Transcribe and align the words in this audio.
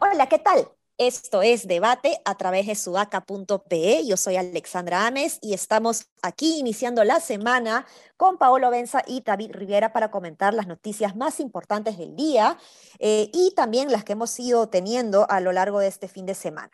Hola, 0.00 0.28
¿qué 0.28 0.38
tal? 0.38 0.68
Esto 0.98 1.42
es 1.42 1.68
Debate 1.68 2.20
a 2.24 2.36
través 2.36 2.66
de 2.66 2.74
sudaca.pe. 2.74 4.04
Yo 4.04 4.16
soy 4.16 4.34
Alexandra 4.34 5.06
Ames 5.06 5.38
y 5.40 5.54
estamos 5.54 6.06
aquí 6.22 6.58
iniciando 6.58 7.04
la 7.04 7.20
semana 7.20 7.86
con 8.16 8.36
Paolo 8.36 8.68
Benza 8.70 9.04
y 9.06 9.20
David 9.20 9.52
Rivera 9.52 9.92
para 9.92 10.10
comentar 10.10 10.54
las 10.54 10.66
noticias 10.66 11.14
más 11.14 11.38
importantes 11.38 11.98
del 11.98 12.16
día 12.16 12.58
eh, 12.98 13.30
y 13.32 13.52
también 13.54 13.92
las 13.92 14.02
que 14.02 14.14
hemos 14.14 14.38
ido 14.40 14.68
teniendo 14.68 15.30
a 15.30 15.38
lo 15.38 15.52
largo 15.52 15.78
de 15.78 15.86
este 15.86 16.08
fin 16.08 16.26
de 16.26 16.34
semana. 16.34 16.72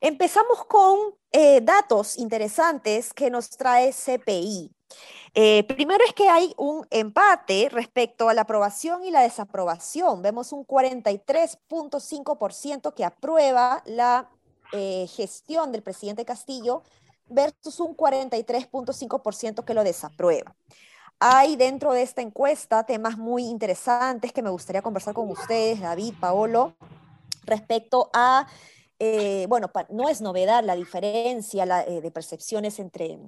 Empezamos 0.00 0.64
con 0.64 0.98
eh, 1.30 1.60
datos 1.60 2.16
interesantes 2.16 3.12
que 3.12 3.28
nos 3.28 3.50
trae 3.50 3.92
CPI. 3.92 4.72
Eh, 5.34 5.64
primero 5.64 6.02
es 6.06 6.14
que 6.14 6.28
hay 6.28 6.54
un 6.56 6.86
empate 6.90 7.68
respecto 7.70 8.30
a 8.30 8.34
la 8.34 8.42
aprobación 8.42 9.04
y 9.04 9.10
la 9.10 9.20
desaprobación. 9.20 10.22
Vemos 10.22 10.52
un 10.52 10.66
43.5% 10.66 12.94
que 12.94 13.04
aprueba 13.04 13.82
la 13.84 14.30
eh, 14.72 15.06
gestión 15.08 15.70
del 15.70 15.82
presidente 15.82 16.24
Castillo 16.24 16.82
versus 17.28 17.78
un 17.78 17.94
43.5% 17.94 19.64
que 19.64 19.74
lo 19.74 19.84
desaprueba. 19.84 20.56
Hay 21.18 21.56
dentro 21.56 21.92
de 21.92 22.00
esta 22.02 22.22
encuesta 22.22 22.84
temas 22.84 23.18
muy 23.18 23.44
interesantes 23.44 24.32
que 24.32 24.42
me 24.42 24.48
gustaría 24.48 24.80
conversar 24.80 25.12
con 25.12 25.30
ustedes, 25.30 25.80
David, 25.80 26.14
Paolo, 26.18 26.74
respecto 27.44 28.08
a, 28.14 28.46
eh, 29.00 29.46
bueno, 29.48 29.70
no 29.90 30.08
es 30.08 30.20
novedad 30.20 30.62
la 30.64 30.76
diferencia 30.76 31.66
de 31.66 32.10
percepciones 32.12 32.78
entre 32.78 33.18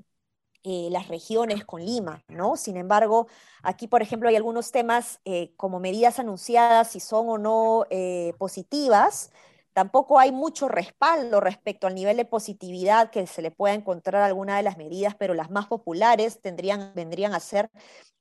eh, 0.64 0.88
las 0.92 1.08
regiones 1.08 1.64
con 1.64 1.84
Lima, 1.84 2.22
¿no? 2.28 2.56
Sin 2.56 2.76
embargo, 2.76 3.26
aquí, 3.64 3.88
por 3.88 4.00
ejemplo, 4.00 4.28
hay 4.28 4.36
algunos 4.36 4.70
temas 4.70 5.20
eh, 5.24 5.52
como 5.56 5.80
medidas 5.80 6.20
anunciadas, 6.20 6.92
si 6.92 7.00
son 7.00 7.28
o 7.30 7.36
no 7.36 7.84
eh, 7.90 8.32
positivas. 8.38 9.32
Tampoco 9.72 10.20
hay 10.20 10.30
mucho 10.30 10.68
respaldo 10.68 11.40
respecto 11.40 11.88
al 11.88 11.96
nivel 11.96 12.16
de 12.16 12.26
positividad 12.26 13.10
que 13.10 13.26
se 13.26 13.42
le 13.42 13.50
pueda 13.50 13.74
encontrar 13.74 14.22
a 14.22 14.26
alguna 14.26 14.56
de 14.56 14.62
las 14.62 14.76
medidas, 14.76 15.16
pero 15.18 15.34
las 15.34 15.50
más 15.50 15.66
populares 15.66 16.40
tendrían, 16.40 16.92
vendrían 16.94 17.34
a 17.34 17.40
ser 17.40 17.68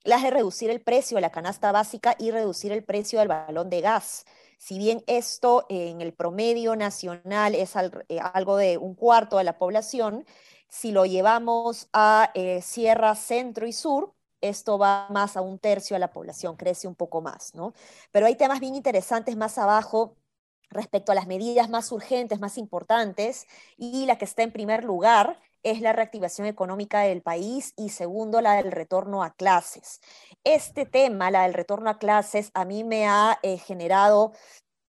las 0.02 0.22
de 0.24 0.30
reducir 0.30 0.68
el 0.70 0.80
precio 0.80 1.16
de 1.16 1.20
la 1.20 1.30
canasta 1.30 1.70
básica 1.70 2.16
y 2.18 2.32
reducir 2.32 2.72
el 2.72 2.82
precio 2.82 3.20
del 3.20 3.28
balón 3.28 3.70
de 3.70 3.82
gas. 3.82 4.24
Si 4.62 4.78
bien 4.78 5.02
esto 5.08 5.66
en 5.68 6.00
el 6.00 6.14
promedio 6.14 6.76
nacional 6.76 7.56
es 7.56 7.74
algo 7.74 8.56
de 8.56 8.78
un 8.78 8.94
cuarto 8.94 9.38
de 9.38 9.42
la 9.42 9.58
población, 9.58 10.24
si 10.68 10.92
lo 10.92 11.04
llevamos 11.04 11.88
a 11.92 12.30
eh, 12.34 12.62
Sierra 12.62 13.16
Centro 13.16 13.66
y 13.66 13.72
Sur, 13.72 14.14
esto 14.40 14.78
va 14.78 15.08
más 15.10 15.36
a 15.36 15.40
un 15.40 15.58
tercio 15.58 15.96
de 15.96 15.98
la 15.98 16.12
población, 16.12 16.54
crece 16.54 16.86
un 16.86 16.94
poco 16.94 17.20
más, 17.20 17.56
¿no? 17.56 17.74
Pero 18.12 18.26
hay 18.26 18.36
temas 18.36 18.60
bien 18.60 18.76
interesantes 18.76 19.36
más 19.36 19.58
abajo 19.58 20.16
respecto 20.70 21.10
a 21.10 21.16
las 21.16 21.26
medidas 21.26 21.68
más 21.68 21.90
urgentes, 21.90 22.38
más 22.38 22.56
importantes, 22.56 23.48
y 23.76 24.06
la 24.06 24.16
que 24.16 24.26
está 24.26 24.44
en 24.44 24.52
primer 24.52 24.84
lugar 24.84 25.40
es 25.62 25.80
la 25.80 25.92
reactivación 25.92 26.46
económica 26.46 27.00
del 27.00 27.22
país 27.22 27.74
y 27.76 27.90
segundo, 27.90 28.40
la 28.40 28.54
del 28.54 28.72
retorno 28.72 29.22
a 29.22 29.34
clases. 29.34 30.00
Este 30.44 30.86
tema, 30.86 31.30
la 31.30 31.42
del 31.42 31.54
retorno 31.54 31.90
a 31.90 31.98
clases, 31.98 32.50
a 32.54 32.64
mí 32.64 32.84
me 32.84 33.06
ha 33.06 33.38
eh, 33.42 33.58
generado 33.58 34.32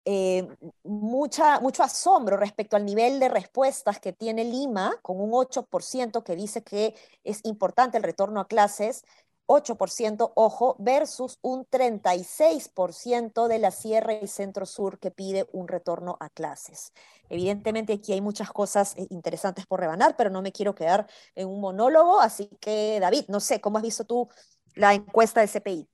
eh, 0.04 0.48
mucha, 0.82 1.60
mucho 1.60 1.82
asombro 1.84 2.36
respecto 2.36 2.76
al 2.76 2.84
nivel 2.84 3.20
de 3.20 3.28
respuestas 3.28 4.00
que 4.00 4.12
tiene 4.12 4.44
Lima, 4.44 4.98
con 5.02 5.20
un 5.20 5.32
8% 5.32 6.24
que 6.24 6.34
dice 6.36 6.62
que 6.64 6.94
es 7.22 7.40
importante 7.44 7.98
el 7.98 8.02
retorno 8.02 8.40
a 8.40 8.48
clases, 8.48 9.04
8%, 9.52 10.32
ojo, 10.34 10.76
versus 10.78 11.38
un 11.42 11.66
36% 11.66 13.48
de 13.48 13.58
la 13.58 13.70
Sierra 13.70 14.14
y 14.14 14.26
Centro 14.26 14.66
Sur 14.66 14.98
que 14.98 15.10
pide 15.10 15.46
un 15.52 15.68
retorno 15.68 16.16
a 16.20 16.30
clases. 16.30 16.92
Evidentemente 17.28 17.92
aquí 17.92 18.12
hay 18.12 18.20
muchas 18.20 18.50
cosas 18.50 18.96
eh, 18.96 19.06
interesantes 19.10 19.66
por 19.66 19.80
rebanar, 19.80 20.16
pero 20.16 20.30
no 20.30 20.42
me 20.42 20.52
quiero 20.52 20.74
quedar 20.74 21.06
en 21.34 21.48
un 21.48 21.60
monólogo, 21.60 22.20
así 22.20 22.48
que 22.60 22.98
David, 23.00 23.24
no 23.28 23.40
sé, 23.40 23.60
¿cómo 23.60 23.78
has 23.78 23.84
visto 23.84 24.04
tú 24.04 24.28
la 24.74 24.94
encuesta 24.94 25.40
de 25.40 25.48
CPI? 25.48 25.88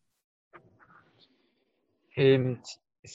Em, 2.15 2.61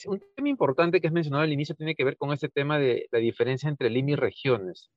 un 0.06 0.22
tema 0.34 0.48
importante 0.48 1.00
que 1.00 1.06
has 1.06 1.12
mencionado 1.12 1.42
al 1.42 1.52
inicio 1.52 1.74
tiene 1.74 1.94
que 1.94 2.04
ver 2.04 2.16
con 2.16 2.32
este 2.32 2.48
tema 2.48 2.78
de 2.78 3.08
la 3.10 3.18
diferencia 3.18 3.68
entre 3.68 3.90
Lima 3.90 4.12
y 4.12 4.16
regiones. 4.16 4.90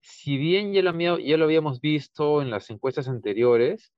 Si 0.00 0.36
bien 0.36 0.72
ya 0.72 0.82
lo, 0.82 1.18
ya 1.18 1.36
lo 1.36 1.44
habíamos 1.44 1.80
visto 1.80 2.40
en 2.40 2.50
las 2.50 2.70
encuestas 2.70 3.08
anteriores, 3.08 3.92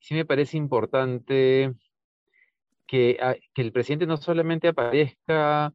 sí 0.00 0.14
me 0.14 0.24
parece 0.24 0.56
importante 0.56 1.72
que, 2.86 3.18
ah, 3.20 3.36
que 3.54 3.62
el 3.62 3.72
presidente 3.72 4.06
no 4.06 4.16
solamente 4.16 4.68
aparezca 4.68 5.72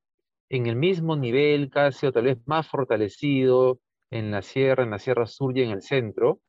en 0.50 0.68
el 0.68 0.76
mismo 0.76 1.16
nivel 1.16 1.70
casi 1.70 2.08
o 2.08 2.12
tal 2.12 2.26
vez 2.26 2.38
más 2.46 2.68
fortalecido 2.68 3.80
en 4.12 4.32
la 4.32 4.42
sierra, 4.42 4.84
en 4.84 4.92
la 4.92 5.00
sierra 5.00 5.28
sur 5.28 5.58
y 5.58 5.64
en 5.64 5.72
el 5.72 5.82
centro. 5.82 6.40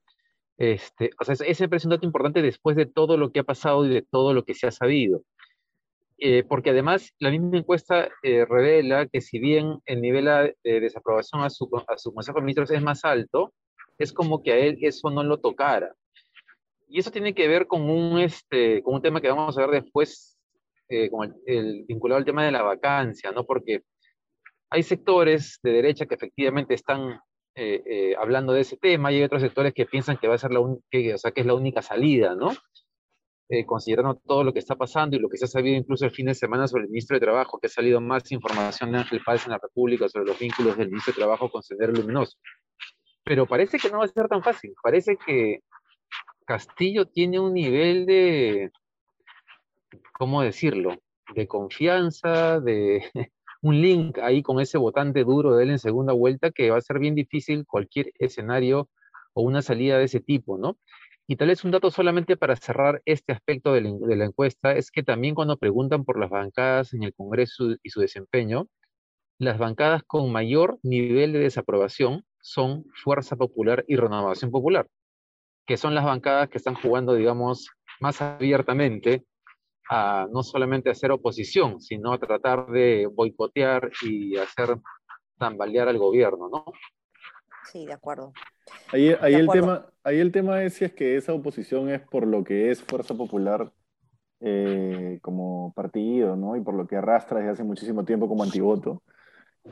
Este, 0.58 1.10
o 1.20 1.24
sea, 1.24 1.36
ese 1.46 1.68
parece 1.68 1.86
un 1.86 1.90
dato 1.90 2.06
importante 2.06 2.42
después 2.42 2.76
de 2.76 2.86
todo 2.86 3.16
lo 3.16 3.30
que 3.30 3.40
ha 3.40 3.44
pasado 3.44 3.86
y 3.86 3.90
de 3.90 4.02
todo 4.02 4.34
lo 4.34 4.44
que 4.44 4.54
se 4.54 4.66
ha 4.66 4.70
sabido. 4.70 5.22
Eh, 6.18 6.44
porque 6.44 6.70
además 6.70 7.12
la 7.18 7.30
misma 7.30 7.58
encuesta 7.58 8.08
eh, 8.22 8.46
revela 8.46 9.06
que 9.06 9.20
si 9.20 9.38
bien 9.38 9.80
el 9.84 10.00
nivel 10.00 10.24
de 10.64 10.80
desaprobación 10.80 11.42
a 11.42 11.50
su, 11.50 11.68
a 11.86 11.98
su 11.98 12.14
Consejo 12.14 12.38
de 12.38 12.44
Ministros 12.44 12.70
es 12.70 12.82
más 12.82 13.04
alto, 13.04 13.52
es 13.98 14.12
como 14.12 14.42
que 14.42 14.52
a 14.52 14.58
él 14.58 14.78
eso 14.80 15.10
no 15.10 15.22
lo 15.22 15.38
tocara. 15.38 15.94
Y 16.88 17.00
eso 17.00 17.10
tiene 17.10 17.34
que 17.34 17.48
ver 17.48 17.66
con 17.66 17.88
un, 17.88 18.18
este, 18.18 18.82
con 18.82 18.94
un 18.94 19.02
tema 19.02 19.20
que 19.20 19.28
vamos 19.28 19.56
a 19.58 19.66
ver 19.66 19.82
después, 19.82 20.38
eh, 20.88 21.10
con 21.10 21.34
el, 21.46 21.84
vinculado 21.86 22.18
al 22.18 22.24
tema 22.24 22.44
de 22.44 22.52
la 22.52 22.62
vacancia, 22.62 23.32
¿no? 23.32 23.44
Porque 23.44 23.82
hay 24.70 24.82
sectores 24.82 25.58
de 25.62 25.72
derecha 25.72 26.06
que 26.06 26.14
efectivamente 26.14 26.74
están 26.74 27.20
hablando 28.18 28.52
de 28.52 28.60
ese 28.60 28.76
tema 28.76 29.10
y 29.10 29.16
hay 29.16 29.22
otros 29.22 29.40
sectores 29.40 29.72
que 29.72 29.86
piensan 29.86 30.18
que 30.18 30.28
va 30.28 30.34
a 30.34 30.38
ser 30.38 30.52
la, 30.52 30.60
que, 30.90 31.14
o 31.14 31.16
sea, 31.16 31.30
que 31.30 31.40
es 31.40 31.46
la 31.46 31.54
única 31.54 31.80
salida, 31.80 32.34
¿no? 32.34 32.50
Eh, 33.48 33.64
considerando 33.64 34.16
todo 34.26 34.42
lo 34.42 34.52
que 34.52 34.58
está 34.58 34.74
pasando 34.74 35.14
y 35.16 35.20
lo 35.20 35.28
que 35.28 35.36
se 35.36 35.44
ha 35.44 35.48
sabido 35.48 35.76
incluso 35.76 36.04
el 36.04 36.10
fin 36.10 36.26
de 36.26 36.34
semana 36.34 36.66
sobre 36.66 36.82
el 36.82 36.88
ministro 36.88 37.14
de 37.14 37.20
Trabajo, 37.20 37.60
que 37.60 37.68
ha 37.68 37.70
salido 37.70 38.00
más 38.00 38.32
información 38.32 38.90
de 38.90 38.98
Ángel 38.98 39.22
Páez 39.24 39.44
en 39.46 39.52
la 39.52 39.58
República 39.58 40.08
sobre 40.08 40.26
los 40.26 40.38
vínculos 40.38 40.76
del 40.76 40.88
ministro 40.88 41.12
de 41.12 41.18
Trabajo 41.18 41.48
con 41.48 41.62
Sendero 41.62 41.92
Luminoso. 41.92 42.36
Pero 43.22 43.46
parece 43.46 43.78
que 43.78 43.88
no 43.88 43.98
va 43.98 44.06
a 44.06 44.08
ser 44.08 44.26
tan 44.26 44.42
fácil. 44.42 44.74
Parece 44.82 45.16
que 45.16 45.60
Castillo 46.46 47.06
tiene 47.06 47.40
un 47.40 47.52
nivel 47.52 48.06
de, 48.06 48.70
¿cómo 50.12 50.42
decirlo? 50.42 50.96
De 51.34 51.46
confianza, 51.46 52.60
de 52.60 53.04
un 53.62 53.80
link 53.80 54.18
ahí 54.18 54.42
con 54.42 54.60
ese 54.60 54.78
votante 54.78 55.24
duro 55.24 55.56
de 55.56 55.64
él 55.64 55.70
en 55.70 55.78
segunda 55.78 56.12
vuelta 56.12 56.50
que 56.50 56.70
va 56.70 56.78
a 56.78 56.82
ser 56.82 56.98
bien 56.98 57.14
difícil 57.14 57.66
cualquier 57.66 58.12
escenario 58.18 58.88
o 59.34 59.42
una 59.42 59.60
salida 59.60 59.98
de 59.98 60.04
ese 60.04 60.20
tipo, 60.20 60.56
¿no? 60.56 60.78
Y 61.28 61.36
tal 61.36 61.48
vez 61.48 61.64
un 61.64 61.72
dato 61.72 61.90
solamente 61.90 62.36
para 62.36 62.54
cerrar 62.54 63.02
este 63.04 63.32
aspecto 63.32 63.72
de 63.72 63.80
la, 63.80 64.24
encuesta 64.24 64.72
es 64.72 64.92
que 64.92 65.02
también 65.02 65.34
cuando 65.34 65.56
preguntan 65.56 66.04
por 66.04 66.20
las 66.20 66.30
bancadas 66.30 66.94
en 66.94 67.02
el 67.02 67.12
Congreso 67.14 67.74
y 67.82 67.90
su 67.90 68.00
desempeño, 68.00 68.68
las 69.38 69.58
bancadas 69.58 70.04
con 70.04 70.30
mayor 70.30 70.78
nivel 70.84 71.32
de 71.32 71.40
desaprobación 71.40 72.24
son 72.40 72.84
Fuerza 72.94 73.34
Popular 73.34 73.84
y 73.88 73.96
Renovación 73.96 74.52
Popular, 74.52 74.86
que 75.66 75.76
son 75.76 75.94
las 75.94 76.04
bancadas 76.04 76.48
que 76.48 76.58
están 76.58 76.74
jugando, 76.74 77.14
digamos, 77.14 77.70
más 78.00 78.22
abiertamente 78.22 79.24
a 79.88 80.26
no 80.30 80.42
solamente 80.42 80.90
hacer 80.90 81.12
oposición, 81.12 81.80
sino 81.80 82.12
a 82.12 82.18
tratar 82.18 82.66
de 82.66 83.08
boicotear 83.12 83.90
y 84.02 84.36
hacer 84.36 84.78
tambalear 85.38 85.88
al 85.88 85.98
gobierno, 85.98 86.48
¿no? 86.48 86.64
Sí, 87.70 87.86
de 87.86 87.92
acuerdo. 87.92 88.32
Ahí, 88.92 89.08
el 89.34 89.48
tema, 89.48 89.86
ahí 90.02 90.18
el 90.18 90.32
tema 90.32 90.62
es 90.62 90.74
si 90.74 90.84
es 90.84 90.92
que 90.92 91.16
esa 91.16 91.32
oposición 91.32 91.88
es 91.90 92.00
por 92.00 92.26
lo 92.26 92.42
que 92.42 92.70
es 92.70 92.82
Fuerza 92.82 93.14
Popular 93.14 93.72
eh, 94.40 95.18
como 95.22 95.72
partido, 95.74 96.36
¿no? 96.36 96.56
Y 96.56 96.60
por 96.60 96.74
lo 96.74 96.86
que 96.86 96.96
arrastra 96.96 97.38
desde 97.38 97.52
hace 97.52 97.64
muchísimo 97.64 98.04
tiempo 98.04 98.28
como 98.28 98.42
antivoto. 98.42 99.02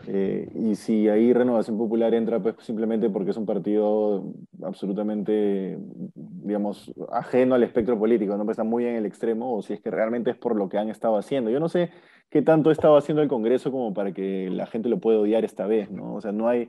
Eh, 0.06 0.49
y 0.55 0.75
si 0.75 1.08
ahí 1.08 1.32
Renovación 1.32 1.79
Popular 1.79 2.12
entra, 2.14 2.41
pues 2.41 2.56
simplemente 2.61 3.08
porque 3.08 3.31
es 3.31 3.37
un 3.37 3.46
partido 3.46 4.32
absolutamente, 4.62 5.79
digamos, 6.14 6.93
ajeno 7.11 7.55
al 7.55 7.62
espectro 7.62 7.99
político, 7.99 8.37
¿no? 8.37 8.44
Pues 8.44 8.55
está 8.55 8.64
muy 8.64 8.85
en 8.87 8.96
el 8.96 9.06
extremo, 9.06 9.56
o 9.56 9.62
si 9.62 9.73
es 9.73 9.81
que 9.81 9.91
realmente 9.91 10.31
es 10.31 10.37
por 10.37 10.56
lo 10.56 10.69
que 10.69 10.79
han 10.79 10.91
estado 10.91 11.17
haciendo. 11.17 11.50
Yo 11.50 11.61
no 11.61 11.69
sé 11.69 11.91
qué 12.31 12.43
tanto 12.43 12.70
ha 12.70 12.73
estado 12.73 12.96
haciendo 12.96 13.23
el 13.23 13.29
Congreso 13.29 13.70
como 13.70 13.94
para 13.94 14.12
que 14.12 14.50
la 14.50 14.67
gente 14.67 14.88
lo 14.88 14.99
pueda 14.99 15.20
odiar 15.20 15.44
esta 15.44 15.67
vez, 15.67 15.91
¿no? 15.91 16.14
O 16.14 16.20
sea, 16.20 16.32
no 16.32 16.49
hay, 16.49 16.69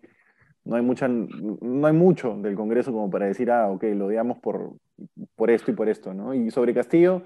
no 0.64 0.76
hay, 0.76 0.82
mucha, 0.82 1.08
no 1.08 1.88
hay 1.88 1.94
mucho 1.94 2.38
del 2.38 2.56
Congreso 2.56 2.92
como 2.92 3.10
para 3.10 3.26
decir, 3.26 3.52
ah, 3.52 3.70
ok, 3.70 3.84
lo 3.96 4.08
odiamos 4.08 4.38
por, 4.40 4.74
por 5.36 5.52
esto 5.52 5.72
y 5.72 5.74
por 5.74 5.90
esto, 5.90 6.14
¿no? 6.14 6.34
Y 6.34 6.52
sobre 6.52 6.74
Castillo, 6.74 7.24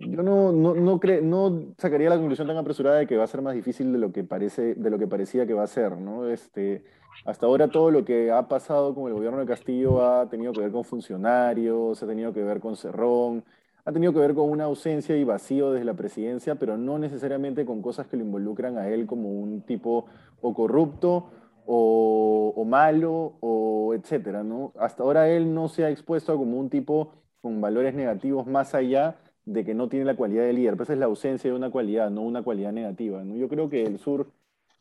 Yo 0.00 0.22
no, 0.22 0.50
no, 0.50 0.74
no, 0.74 0.98
no 1.22 1.74
sacaría 1.76 2.08
la 2.08 2.16
conclusión 2.16 2.48
tan 2.48 2.56
apresurada 2.56 2.96
de 2.96 3.06
que 3.06 3.18
va 3.18 3.24
a 3.24 3.26
ser 3.26 3.42
más 3.42 3.54
difícil 3.54 3.92
de 3.92 3.98
lo 3.98 4.12
que, 4.12 4.24
parece, 4.24 4.74
de 4.74 4.88
lo 4.88 4.98
que 4.98 5.06
parecía 5.06 5.46
que 5.46 5.52
va 5.52 5.64
a 5.64 5.66
ser, 5.66 5.98
¿no? 5.98 6.26
Este, 6.26 6.84
hasta 7.26 7.44
ahora 7.44 7.68
todo 7.68 7.90
lo 7.90 8.02
que 8.02 8.30
ha 8.30 8.48
pasado 8.48 8.94
con 8.94 9.08
el 9.08 9.12
gobierno 9.12 9.40
de 9.40 9.46
Castillo 9.46 10.02
ha 10.02 10.26
tenido 10.30 10.54
que 10.54 10.60
ver 10.60 10.72
con 10.72 10.84
funcionarios, 10.84 12.02
ha 12.02 12.06
tenido 12.06 12.32
que 12.32 12.42
ver 12.42 12.60
con 12.60 12.76
Cerrón, 12.76 13.44
ha 13.84 13.92
tenido 13.92 14.14
que 14.14 14.20
ver 14.20 14.34
con 14.34 14.48
una 14.48 14.64
ausencia 14.64 15.14
y 15.18 15.24
vacío 15.24 15.70
desde 15.72 15.84
la 15.84 15.94
presidencia, 15.94 16.54
pero 16.54 16.78
no 16.78 16.98
necesariamente 16.98 17.66
con 17.66 17.82
cosas 17.82 18.06
que 18.06 18.16
lo 18.16 18.24
involucran 18.24 18.78
a 18.78 18.88
él 18.88 19.06
como 19.06 19.28
un 19.28 19.60
tipo 19.60 20.06
o 20.40 20.54
corrupto 20.54 21.30
o, 21.66 22.54
o 22.56 22.64
malo 22.64 23.34
o 23.40 23.92
etcétera, 23.92 24.42
¿no? 24.44 24.72
Hasta 24.78 25.02
ahora 25.02 25.28
él 25.28 25.52
no 25.52 25.68
se 25.68 25.84
ha 25.84 25.90
expuesto 25.90 26.34
como 26.38 26.58
un 26.58 26.70
tipo 26.70 27.12
con 27.42 27.60
valores 27.60 27.94
negativos 27.94 28.46
más 28.46 28.74
allá 28.74 29.16
de 29.52 29.64
que 29.64 29.74
no 29.74 29.88
tiene 29.88 30.04
la 30.04 30.14
cualidad 30.14 30.44
de 30.44 30.52
líder, 30.52 30.74
pero 30.74 30.84
esa 30.84 30.92
es 30.92 30.98
la 31.00 31.06
ausencia 31.06 31.50
de 31.50 31.56
una 31.56 31.70
cualidad, 31.70 32.08
no 32.10 32.22
una 32.22 32.42
cualidad 32.42 32.72
negativa. 32.72 33.22
Yo 33.24 33.48
creo 33.48 33.68
que 33.68 33.82
el 33.82 33.98
sur, 33.98 34.30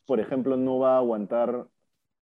por 0.06 0.20
ejemplo, 0.20 0.58
no 0.58 0.78
va 0.78 0.96
a 0.96 0.98
aguantar 1.00 1.68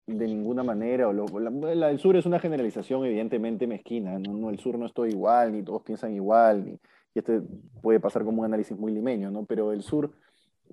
de 0.06 0.26
ninguna 0.26 0.62
manera. 0.62 1.08
O 1.08 1.40
la, 1.40 1.90
el 1.90 1.98
sur 1.98 2.16
es 2.16 2.26
una 2.26 2.38
generalización 2.38 3.04
evidentemente 3.06 3.66
mezquina. 3.66 4.18
¿no? 4.18 4.50
el 4.50 4.58
sur 4.58 4.78
no 4.78 4.84
estoy 4.84 5.10
igual, 5.10 5.52
ni 5.52 5.62
todos 5.62 5.82
piensan 5.82 6.12
igual, 6.12 6.66
ni, 6.66 6.72
y 7.14 7.18
este 7.18 7.40
puede 7.80 7.98
pasar 7.98 8.24
como 8.24 8.40
un 8.40 8.46
análisis 8.46 8.76
muy 8.76 8.92
limeño, 8.92 9.30
¿no? 9.30 9.46
pero 9.46 9.72
el 9.72 9.82
sur, 9.82 10.12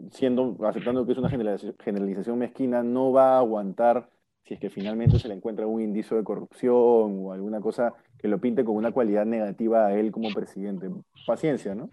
siendo, 0.09 0.57
aceptando 0.65 1.05
que 1.05 1.13
es 1.13 1.17
una 1.17 1.29
generalización 1.29 2.37
mezquina, 2.37 2.83
no 2.83 3.13
va 3.13 3.35
a 3.35 3.39
aguantar 3.39 4.09
si 4.43 4.53
es 4.55 4.59
que 4.59 4.69
finalmente 4.69 5.19
se 5.19 5.27
le 5.27 5.35
encuentra 5.35 5.67
un 5.67 5.81
indicio 5.81 6.17
de 6.17 6.23
corrupción 6.23 7.25
o 7.25 7.33
alguna 7.33 7.61
cosa 7.61 7.93
que 8.17 8.27
lo 8.27 8.39
pinte 8.39 8.63
con 8.63 8.75
una 8.75 8.91
cualidad 8.91 9.25
negativa 9.25 9.87
a 9.87 9.93
él 9.93 10.11
como 10.11 10.31
presidente. 10.33 10.89
Paciencia, 11.25 11.75
¿no? 11.75 11.89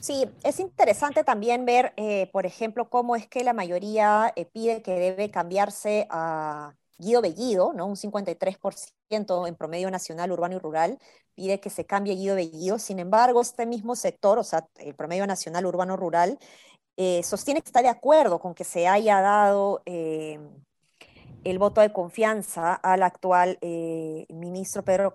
Sí, 0.00 0.24
es 0.42 0.58
interesante 0.58 1.22
también 1.22 1.64
ver, 1.64 1.92
eh, 1.96 2.28
por 2.32 2.44
ejemplo, 2.44 2.90
cómo 2.90 3.14
es 3.14 3.28
que 3.28 3.44
la 3.44 3.52
mayoría 3.52 4.32
eh, 4.34 4.46
pide 4.46 4.82
que 4.82 4.98
debe 4.98 5.30
cambiarse 5.30 6.08
a 6.10 6.74
Guido 6.98 7.22
Bellido, 7.22 7.72
¿no? 7.72 7.86
Un 7.86 7.96
53% 7.96 9.46
en 9.46 9.54
promedio 9.54 9.90
nacional, 9.90 10.32
urbano 10.32 10.56
y 10.56 10.58
rural, 10.58 10.98
pide 11.34 11.60
que 11.60 11.70
se 11.70 11.84
cambie 11.86 12.14
Guido 12.14 12.34
Bellido. 12.34 12.78
Sin 12.78 12.98
embargo, 12.98 13.40
este 13.40 13.64
mismo 13.64 13.94
sector, 13.94 14.38
o 14.38 14.44
sea, 14.44 14.66
el 14.76 14.94
promedio 14.94 15.26
nacional, 15.26 15.66
urbano, 15.66 15.96
rural, 15.96 16.38
eh, 16.96 17.22
sostiene 17.22 17.62
que 17.62 17.68
está 17.68 17.82
de 17.82 17.88
acuerdo 17.88 18.38
con 18.38 18.54
que 18.54 18.64
se 18.64 18.86
haya 18.88 19.20
dado 19.20 19.82
eh, 19.86 20.38
el 21.44 21.58
voto 21.58 21.80
de 21.80 21.92
confianza 21.92 22.74
al 22.74 23.02
actual 23.02 23.58
eh, 23.60 24.26
ministro 24.30 24.84
Pedro, 24.84 25.12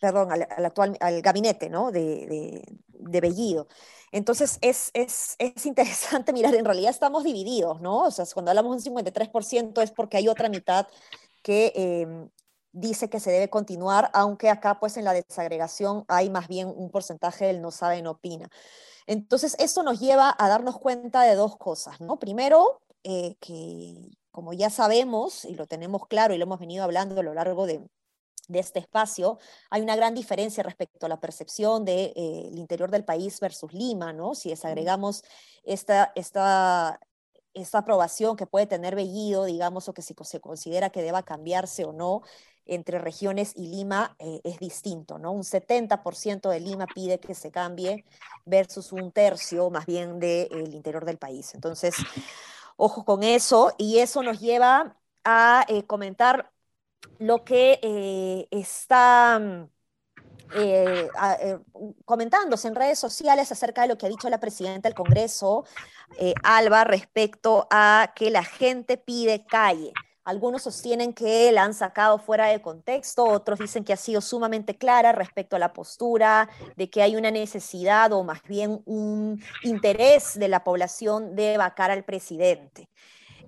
perdón, 0.00 0.32
al, 0.32 0.42
actual 0.64 0.96
al 1.00 1.22
gabinete 1.22 1.68
¿no? 1.70 1.92
de, 1.92 2.64
de, 2.98 3.20
Bellido. 3.20 3.68
Entonces 4.12 4.58
es, 4.60 4.90
es, 4.94 5.36
es, 5.38 5.66
interesante 5.66 6.32
mirar, 6.32 6.54
en 6.54 6.64
realidad 6.64 6.90
estamos 6.90 7.24
divididos, 7.24 7.80
¿no? 7.80 8.04
O 8.04 8.10
sea, 8.10 8.24
cuando 8.32 8.50
hablamos 8.50 8.82
de 8.82 8.90
un 8.90 8.96
53% 8.96 9.82
es 9.82 9.90
porque 9.92 10.16
hay 10.16 10.28
otra 10.28 10.48
mitad 10.48 10.88
que 11.42 11.72
em, 11.74 12.28
dice 12.72 13.10
que 13.10 13.20
se 13.20 13.30
debe 13.30 13.50
continuar, 13.50 14.10
aunque 14.14 14.48
acá 14.50 14.78
pues 14.78 14.96
en 14.96 15.04
la 15.04 15.12
desagregación 15.12 16.04
hay 16.08 16.30
más 16.30 16.48
bien 16.48 16.72
un 16.74 16.90
porcentaje 16.90 17.46
del 17.46 17.60
no 17.62 17.70
sabe, 17.70 18.02
no 18.02 18.12
opina. 18.12 18.48
Entonces, 19.06 19.56
esto 19.58 19.82
nos 19.82 19.98
lleva 20.00 20.34
a 20.38 20.48
darnos 20.48 20.78
cuenta 20.78 21.22
de 21.22 21.34
dos 21.34 21.56
cosas, 21.56 22.00
¿no? 22.00 22.18
Primero, 22.18 22.80
eh, 23.02 23.36
que 23.40 24.10
como 24.30 24.52
ya 24.52 24.70
sabemos 24.70 25.44
y 25.44 25.54
lo 25.54 25.66
tenemos 25.66 26.06
claro 26.06 26.34
y 26.34 26.38
lo 26.38 26.44
hemos 26.44 26.60
venido 26.60 26.84
hablando 26.84 27.20
a 27.20 27.24
lo 27.24 27.34
largo 27.34 27.66
de, 27.66 27.82
este 28.52 28.80
espacio, 28.80 29.38
hay 29.70 29.80
una 29.80 29.94
gran 29.94 30.12
diferencia 30.12 30.64
respecto 30.64 31.06
a 31.06 31.08
la 31.08 31.20
percepción 31.20 31.84
del 31.84 32.12
de, 32.12 32.12
eh, 32.16 32.50
interior 32.54 32.90
del 32.90 33.04
país 33.04 33.38
versus 33.38 33.72
Lima, 33.72 34.12
¿no? 34.12 34.34
Si 34.34 34.48
desagregamos 34.50 35.22
esta, 35.62 36.10
esta, 36.16 36.98
esta 37.54 37.78
aprobación 37.78 38.36
que 38.36 38.46
puede 38.46 38.66
tener 38.66 38.96
Bellido, 38.96 39.44
digamos, 39.44 39.88
o 39.88 39.94
que 39.94 40.02
si 40.02 40.14
se 40.24 40.40
considera 40.40 40.90
que 40.90 41.02
deba 41.02 41.22
cambiarse 41.22 41.84
o 41.84 41.92
no, 41.92 42.22
entre 42.66 42.98
regiones 42.98 43.52
y 43.56 43.66
Lima 43.66 44.14
eh, 44.18 44.40
es 44.44 44.58
distinto, 44.58 45.18
¿no? 45.18 45.32
Un 45.32 45.42
70% 45.42 46.48
de 46.48 46.60
Lima 46.60 46.86
pide 46.86 47.18
que 47.18 47.34
se 47.34 47.50
cambie 47.50 48.04
versus 48.44 48.92
un 48.92 49.12
tercio 49.12 49.70
más 49.70 49.86
bien 49.86 50.20
del 50.20 50.74
interior 50.74 51.04
del 51.04 51.18
país. 51.18 51.54
Entonces, 51.54 51.94
ojo 52.76 53.04
con 53.04 53.22
eso 53.22 53.74
y 53.78 53.98
eso 53.98 54.22
nos 54.22 54.40
lleva 54.40 54.96
a 55.24 55.64
eh, 55.68 55.84
comentar 55.84 56.52
lo 57.18 57.44
que 57.44 57.78
eh, 57.82 58.48
está... 58.50 59.38
Mm, 59.38 59.68
comentándose 62.04 62.66
en 62.66 62.74
redes 62.74 62.98
sociales 62.98 63.52
acerca 63.52 63.82
de 63.82 63.88
lo 63.88 63.96
que 63.96 64.06
ha 64.06 64.08
dicho 64.08 64.28
la 64.28 64.40
presidenta 64.40 64.88
del 64.88 64.96
Congreso, 64.96 65.64
Alba, 66.42 66.82
respecto 66.82 67.68
a 67.70 68.12
que 68.16 68.32
la 68.32 68.42
gente 68.42 68.96
pide 68.96 69.46
calle. 69.46 69.92
Algunos 70.30 70.62
sostienen 70.62 71.12
que 71.12 71.50
la 71.50 71.64
han 71.64 71.74
sacado 71.74 72.16
fuera 72.16 72.46
de 72.46 72.62
contexto, 72.62 73.24
otros 73.24 73.58
dicen 73.58 73.82
que 73.82 73.92
ha 73.92 73.96
sido 73.96 74.20
sumamente 74.20 74.76
clara 74.76 75.10
respecto 75.10 75.56
a 75.56 75.58
la 75.58 75.72
postura, 75.72 76.48
de 76.76 76.88
que 76.88 77.02
hay 77.02 77.16
una 77.16 77.32
necesidad 77.32 78.12
o 78.12 78.22
más 78.22 78.40
bien 78.44 78.80
un 78.84 79.42
interés 79.64 80.38
de 80.38 80.46
la 80.46 80.62
población 80.62 81.34
de 81.34 81.58
vacar 81.58 81.90
al 81.90 82.04
presidente. 82.04 82.88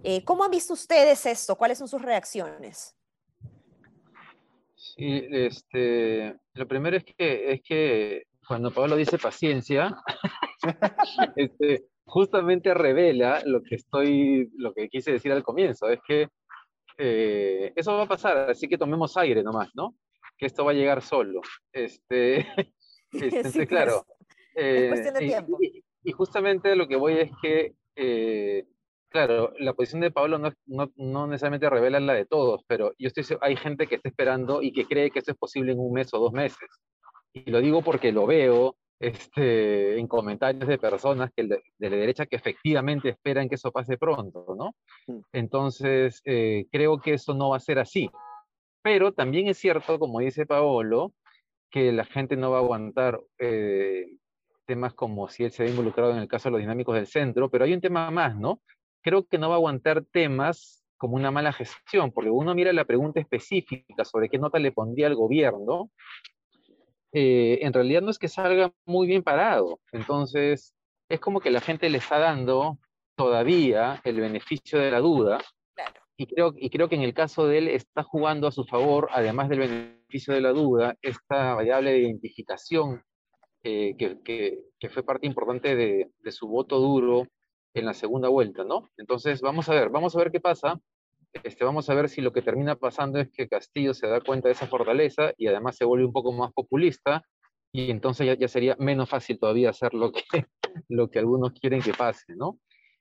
Eh, 0.02 0.24
¿Cómo 0.24 0.42
han 0.42 0.50
visto 0.50 0.72
ustedes 0.72 1.24
esto? 1.24 1.54
¿Cuáles 1.54 1.78
son 1.78 1.86
sus 1.86 2.02
reacciones? 2.02 2.96
Sí, 4.74 5.24
este, 5.30 6.34
lo 6.54 6.66
primero 6.66 6.96
es 6.96 7.04
que, 7.04 7.52
es 7.52 7.62
que 7.62 8.24
cuando 8.48 8.72
Pablo 8.72 8.96
dice 8.96 9.18
paciencia, 9.18 9.96
este, 11.36 11.84
justamente 12.06 12.74
revela 12.74 13.40
lo 13.46 13.62
que 13.62 13.76
estoy, 13.76 14.50
lo 14.56 14.74
que 14.74 14.88
quise 14.88 15.12
decir 15.12 15.30
al 15.30 15.44
comienzo, 15.44 15.88
es 15.88 16.00
que 16.04 16.28
eh, 16.98 17.72
eso 17.74 17.96
va 17.96 18.02
a 18.02 18.08
pasar, 18.08 18.50
así 18.50 18.68
que 18.68 18.78
tomemos 18.78 19.16
aire 19.16 19.42
nomás, 19.42 19.70
¿no? 19.74 19.94
Que 20.36 20.46
esto 20.46 20.64
va 20.64 20.72
a 20.72 20.74
llegar 20.74 21.02
solo. 21.02 21.40
Este, 21.72 22.46
este 23.12 23.66
claro. 23.66 24.06
es 24.54 24.88
cuestión 24.88 25.14
de 25.14 25.24
eh, 25.24 25.28
tiempo. 25.28 25.58
Y, 25.60 26.12
justamente 26.12 26.74
lo 26.74 26.88
que 26.88 26.96
voy 26.96 27.18
es 27.18 27.30
que, 27.40 27.74
eh, 27.94 28.64
claro, 29.08 29.52
la 29.58 29.72
posición 29.74 30.00
de 30.00 30.10
Pablo 30.10 30.38
no, 30.38 30.52
no, 30.66 30.92
no, 30.96 31.26
necesariamente 31.26 31.70
revela 31.70 32.00
la 32.00 32.14
de 32.14 32.26
todos, 32.26 32.62
pero 32.66 32.92
yo 32.98 33.08
estoy 33.08 33.24
hay 33.40 33.56
gente 33.56 33.86
que 33.86 33.96
está 33.96 34.08
esperando 34.08 34.62
y 34.62 34.72
que 34.72 34.86
cree 34.86 35.10
que 35.10 35.20
esto 35.20 35.30
es 35.30 35.38
posible 35.38 35.72
en 35.72 35.78
un 35.78 35.92
mes 35.92 36.12
o 36.12 36.18
dos 36.18 36.32
meses. 36.32 36.68
Y 37.32 37.50
lo 37.50 37.60
digo 37.60 37.82
porque 37.82 38.12
lo 38.12 38.26
veo, 38.26 38.76
este, 39.02 39.98
en 39.98 40.06
comentarios 40.06 40.68
de 40.68 40.78
personas 40.78 41.32
que 41.34 41.42
de, 41.42 41.60
la 41.78 41.90
derecha 41.90 42.24
que 42.26 42.36
efectivamente 42.36 43.08
esperan 43.08 43.48
que 43.48 43.56
eso 43.56 43.72
pase 43.72 43.98
pronto, 43.98 44.54
¿no? 44.56 44.76
Mm. 45.08 45.20
Entonces, 45.32 46.22
eh, 46.24 46.66
creo 46.70 47.00
que 47.00 47.14
eso 47.14 47.34
no 47.34 47.50
va 47.50 47.56
a 47.56 47.60
ser 47.60 47.80
así. 47.80 48.08
Pero 48.80 49.12
también 49.12 49.48
es 49.48 49.58
cierto, 49.58 49.98
como 49.98 50.20
dice 50.20 50.46
Paolo, 50.46 51.12
que 51.68 51.90
la 51.90 52.04
gente 52.04 52.36
no 52.36 52.52
va 52.52 52.58
a 52.58 52.60
aguantar 52.60 53.20
eh, 53.38 54.06
temas 54.66 54.94
como 54.94 55.28
si 55.28 55.44
él 55.44 55.50
se 55.50 55.64
ha 55.64 55.68
involucrado 55.68 56.12
en 56.12 56.18
el 56.18 56.28
caso 56.28 56.48
de 56.48 56.52
los 56.52 56.60
dinámicos 56.60 56.94
del 56.94 57.08
centro, 57.08 57.50
pero 57.50 57.64
hay 57.64 57.74
un 57.74 57.80
tema 57.80 58.08
más, 58.12 58.36
¿no? 58.36 58.60
Creo 59.02 59.26
que 59.26 59.38
no 59.38 59.48
va 59.48 59.56
a 59.56 59.58
aguantar 59.58 60.04
temas 60.12 60.84
como 60.96 61.16
una 61.16 61.32
mala 61.32 61.52
gestión, 61.52 62.12
porque 62.12 62.30
uno 62.30 62.54
mira 62.54 62.72
la 62.72 62.84
pregunta 62.84 63.18
específica 63.18 64.04
sobre 64.04 64.28
qué 64.28 64.38
nota 64.38 64.60
le 64.60 64.70
pondría 64.70 65.08
al 65.08 65.16
gobierno 65.16 65.90
eh, 67.12 67.58
en 67.62 67.72
realidad 67.72 68.02
no 68.02 68.10
es 68.10 68.18
que 68.18 68.28
salga 68.28 68.72
muy 68.86 69.06
bien 69.06 69.22
parado. 69.22 69.80
Entonces, 69.92 70.74
es 71.08 71.20
como 71.20 71.40
que 71.40 71.50
la 71.50 71.60
gente 71.60 71.90
le 71.90 71.98
está 71.98 72.18
dando 72.18 72.78
todavía 73.16 74.00
el 74.04 74.20
beneficio 74.20 74.78
de 74.78 74.90
la 74.90 75.00
duda. 75.00 75.38
Y, 76.16 76.26
creo, 76.26 76.54
y 76.56 76.70
creo 76.70 76.88
que 76.88 76.94
en 76.94 77.02
el 77.02 77.14
caso 77.14 77.46
de 77.46 77.58
él 77.58 77.68
está 77.68 78.02
jugando 78.02 78.46
a 78.46 78.52
su 78.52 78.64
favor, 78.64 79.08
además 79.12 79.48
del 79.48 79.60
beneficio 79.60 80.34
de 80.34 80.40
la 80.40 80.52
duda, 80.52 80.96
esta 81.02 81.54
variable 81.54 81.90
de 81.90 82.00
identificación 82.00 83.02
eh, 83.62 83.94
que, 83.96 84.20
que, 84.22 84.88
fue 84.90 85.02
parte 85.02 85.26
importante 85.26 85.74
de, 85.74 86.10
de 86.18 86.32
su 86.32 86.48
voto 86.48 86.78
duro 86.78 87.26
en 87.74 87.86
la 87.86 87.94
segunda 87.94 88.28
vuelta, 88.28 88.64
¿no? 88.64 88.90
Entonces, 88.96 89.40
vamos 89.40 89.68
a 89.68 89.74
ver, 89.74 89.88
vamos 89.88 90.14
a 90.14 90.18
ver 90.18 90.30
qué 90.30 90.40
pasa. 90.40 90.78
Este, 91.32 91.64
vamos 91.64 91.88
a 91.88 91.94
ver 91.94 92.08
si 92.08 92.20
lo 92.20 92.32
que 92.32 92.42
termina 92.42 92.76
pasando 92.76 93.18
es 93.18 93.30
que 93.30 93.48
Castillo 93.48 93.94
se 93.94 94.06
da 94.06 94.20
cuenta 94.20 94.48
de 94.48 94.52
esa 94.52 94.66
fortaleza 94.66 95.32
y 95.38 95.46
además 95.46 95.76
se 95.76 95.84
vuelve 95.84 96.04
un 96.04 96.12
poco 96.12 96.32
más 96.32 96.52
populista 96.52 97.24
y 97.72 97.90
entonces 97.90 98.38
ya, 98.38 98.48
sería 98.48 98.76
menos 98.78 99.08
fácil 99.08 99.38
todavía 99.38 99.70
hacer 99.70 99.92
lo 100.88 101.10
que, 101.10 101.18
algunos 101.18 101.52
quieren 101.52 101.80
que 101.80 101.94
pase, 101.94 102.34
¿no? 102.36 102.58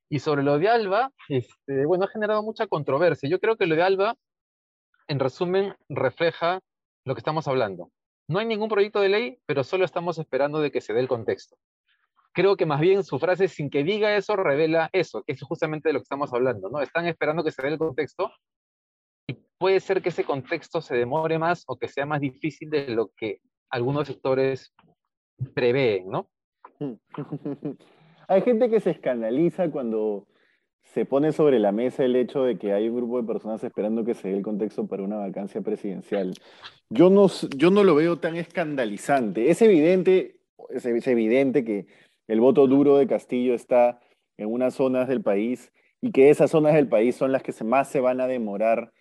Y 0.09 0.19
sobre 0.19 0.43
lo 0.43 0.57
de 0.59 0.69
Alba, 0.69 1.11
este, 1.29 1.85
bueno, 1.85 2.05
ha 2.05 2.09
generado 2.09 2.43
mucha 2.43 2.67
controversia. 2.67 3.29
Yo 3.29 3.39
creo 3.39 3.57
que 3.57 3.65
lo 3.65 3.75
de 3.75 3.81
Alba, 3.81 4.15
en 5.07 5.19
resumen, 5.19 5.75
refleja 5.89 6.59
lo 7.05 7.15
que 7.15 7.19
estamos 7.19 7.47
hablando. 7.47 7.91
No 8.27 8.39
hay 8.39 8.45
ningún 8.45 8.69
proyecto 8.69 8.99
de 8.99 9.09
ley, 9.09 9.39
pero 9.45 9.63
solo 9.63 9.85
estamos 9.85 10.17
esperando 10.17 10.59
de 10.59 10.71
que 10.71 10.81
se 10.81 10.93
dé 10.93 10.99
el 10.99 11.07
contexto 11.07 11.57
creo 12.33 12.55
que 12.55 12.65
más 12.65 12.79
bien 12.79 13.03
su 13.03 13.19
frase 13.19 13.47
sin 13.47 13.69
que 13.69 13.83
diga 13.83 14.15
eso 14.15 14.35
revela 14.35 14.89
eso, 14.93 15.23
que 15.23 15.33
es 15.33 15.41
justamente 15.41 15.89
de 15.89 15.93
lo 15.93 15.99
que 15.99 16.03
estamos 16.03 16.33
hablando, 16.33 16.69
¿no? 16.69 16.81
Están 16.81 17.07
esperando 17.07 17.43
que 17.43 17.51
se 17.51 17.61
dé 17.61 17.69
el 17.69 17.77
contexto 17.77 18.31
y 19.27 19.37
puede 19.57 19.79
ser 19.79 20.01
que 20.01 20.09
ese 20.09 20.23
contexto 20.23 20.81
se 20.81 20.95
demore 20.95 21.37
más 21.39 21.63
o 21.67 21.77
que 21.77 21.87
sea 21.87 22.05
más 22.05 22.21
difícil 22.21 22.69
de 22.69 22.89
lo 22.89 23.11
que 23.15 23.41
algunos 23.69 24.07
sectores 24.07 24.73
prevén, 25.53 26.09
¿no? 26.09 26.29
hay 28.27 28.41
gente 28.41 28.69
que 28.69 28.79
se 28.79 28.91
escandaliza 28.91 29.69
cuando 29.69 30.27
se 30.83 31.05
pone 31.05 31.31
sobre 31.31 31.59
la 31.59 31.71
mesa 31.71 32.03
el 32.03 32.15
hecho 32.15 32.43
de 32.43 32.57
que 32.57 32.73
hay 32.73 32.89
un 32.89 32.97
grupo 32.97 33.21
de 33.21 33.27
personas 33.27 33.63
esperando 33.63 34.03
que 34.03 34.13
se 34.13 34.29
dé 34.29 34.37
el 34.37 34.43
contexto 34.43 34.87
para 34.87 35.03
una 35.03 35.17
vacancia 35.17 35.61
presidencial. 35.61 36.33
Yo 36.89 37.09
no, 37.09 37.27
yo 37.55 37.71
no 37.71 37.83
lo 37.83 37.95
veo 37.95 38.19
tan 38.19 38.35
escandalizante. 38.35 39.49
Es 39.49 39.61
evidente, 39.61 40.41
es, 40.69 40.85
evidente 40.85 41.63
que 41.63 41.87
el 42.31 42.39
voto 42.39 42.65
duro 42.65 42.95
de 42.95 43.07
Castillo 43.07 43.53
está 43.53 43.99
en 44.37 44.49
unas 44.49 44.75
zonas 44.75 45.09
del 45.09 45.21
país 45.21 45.73
y 45.99 46.13
que 46.13 46.29
esas 46.29 46.49
zonas 46.49 46.73
del 46.73 46.87
país 46.87 47.13
son 47.17 47.33
las 47.33 47.43
que 47.43 47.51
más 47.65 47.89
se 47.89 47.99
van 47.99 48.21
a 48.21 48.27
demorar 48.27 48.93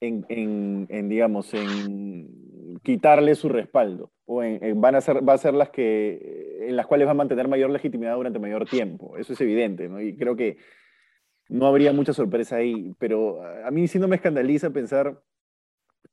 en, 0.00 0.24
en, 0.28 1.08
digamos, 1.08 1.52
en 1.52 2.78
quitarle 2.84 3.34
su 3.34 3.48
respaldo 3.48 4.12
o 4.24 4.44
en, 4.44 4.80
van 4.80 4.94
a 4.94 5.00
ser, 5.00 5.28
va 5.28 5.32
a 5.32 5.38
ser 5.38 5.54
las 5.54 5.70
que, 5.70 6.60
en 6.68 6.76
las 6.76 6.86
cuales 6.86 7.08
va 7.08 7.10
a 7.10 7.14
mantener 7.14 7.48
mayor 7.48 7.70
legitimidad 7.70 8.14
durante 8.14 8.38
mayor 8.38 8.68
tiempo. 8.68 9.16
Eso 9.16 9.32
es 9.32 9.40
evidente. 9.40 9.90
Y 10.04 10.16
creo 10.16 10.36
que 10.36 10.58
no 11.48 11.66
habría 11.66 11.92
mucha 11.92 12.12
sorpresa 12.12 12.54
ahí, 12.54 12.94
pero 13.00 13.42
a 13.42 13.70
mí 13.72 13.88
sí 13.88 13.98
no 13.98 14.06
me 14.06 14.14
escandaliza 14.14 14.70
pensar 14.70 15.20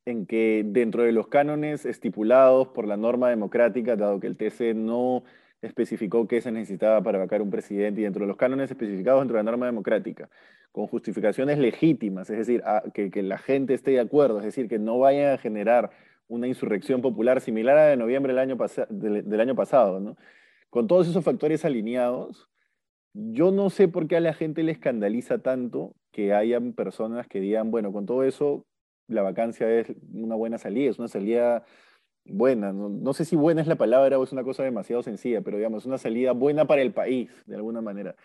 en 0.05 0.25
que 0.25 0.63
dentro 0.65 1.03
de 1.03 1.11
los 1.11 1.27
cánones 1.27 1.85
estipulados 1.85 2.69
por 2.69 2.87
la 2.87 2.97
norma 2.97 3.29
democrática, 3.29 3.95
dado 3.95 4.19
que 4.19 4.25
el 4.25 4.37
TC 4.37 4.73
no 4.73 5.23
especificó 5.63 6.27
qué 6.27 6.41
se 6.41 6.51
necesitaba 6.51 7.01
para 7.01 7.17
vacar 7.19 7.41
un 7.41 7.49
presidente, 7.49 8.01
y 8.01 8.03
dentro 8.03 8.21
de 8.21 8.27
los 8.27 8.37
cánones 8.37 8.69
especificados 8.69 9.21
dentro 9.21 9.37
de 9.37 9.43
la 9.43 9.51
norma 9.51 9.65
democrática, 9.65 10.29
con 10.71 10.87
justificaciones 10.87 11.57
legítimas, 11.57 12.29
es 12.29 12.37
decir, 12.37 12.63
que, 12.93 13.23
la 13.23 13.37
gente 13.37 13.73
esté 13.73 13.91
de 13.91 13.99
acuerdo, 13.99 14.39
es 14.39 14.45
decir, 14.45 14.67
que 14.67 14.79
no 14.79 14.99
vaya 14.99 15.33
a 15.33 15.37
generar 15.37 15.91
una 16.27 16.47
insurrección 16.47 17.01
popular 17.01 17.41
similar 17.41 17.77
a 17.77 17.83
la 17.83 17.89
de 17.89 17.97
noviembre 17.97 18.33
del 18.33 18.39
año, 18.39 18.57
del 18.89 19.39
año 19.39 19.55
pasado, 19.55 19.99
¿no? 19.99 20.17
Con 20.69 20.87
todos 20.87 21.07
esos 21.07 21.23
factores 21.23 21.65
alineados, 21.65 22.49
yo 23.13 23.51
no 23.51 23.69
sé 23.69 23.87
por 23.87 24.07
qué 24.07 24.17
a 24.17 24.19
la 24.21 24.33
gente 24.33 24.63
le 24.63 24.71
escandaliza 24.71 25.37
tanto 25.39 25.95
que 26.11 26.33
hayan 26.33 26.73
personas 26.73 27.27
que 27.27 27.39
digan, 27.39 27.69
bueno, 27.71 27.93
con 27.93 28.05
todo 28.05 28.23
eso, 28.23 28.65
la 29.07 29.21
vacancia 29.21 29.69
es 29.69 29.93
una 30.11 30.35
buena 30.35 30.57
salida, 30.57 30.89
es 30.89 30.99
una 30.99 31.07
salida 31.07 31.63
buena. 32.25 32.73
No, 32.73 33.13
sé 33.13 33.25
si 33.25 33.35
buena 33.35 33.61
es 33.61 33.67
la 33.67 33.75
palabra 33.75 34.19
o 34.19 34.23
es 34.23 34.31
una 34.31 34.43
cosa 34.43 34.63
demasiado 34.63 35.03
sencilla, 35.03 35.41
pero 35.41 35.57
digamos, 35.57 35.85
una 35.85 35.97
salida 35.97 36.31
buena 36.31 36.65
para 36.65 36.81
el 36.81 36.93
país, 36.93 37.29
de 37.45 37.55
alguna 37.55 37.81
manera. 37.81 38.15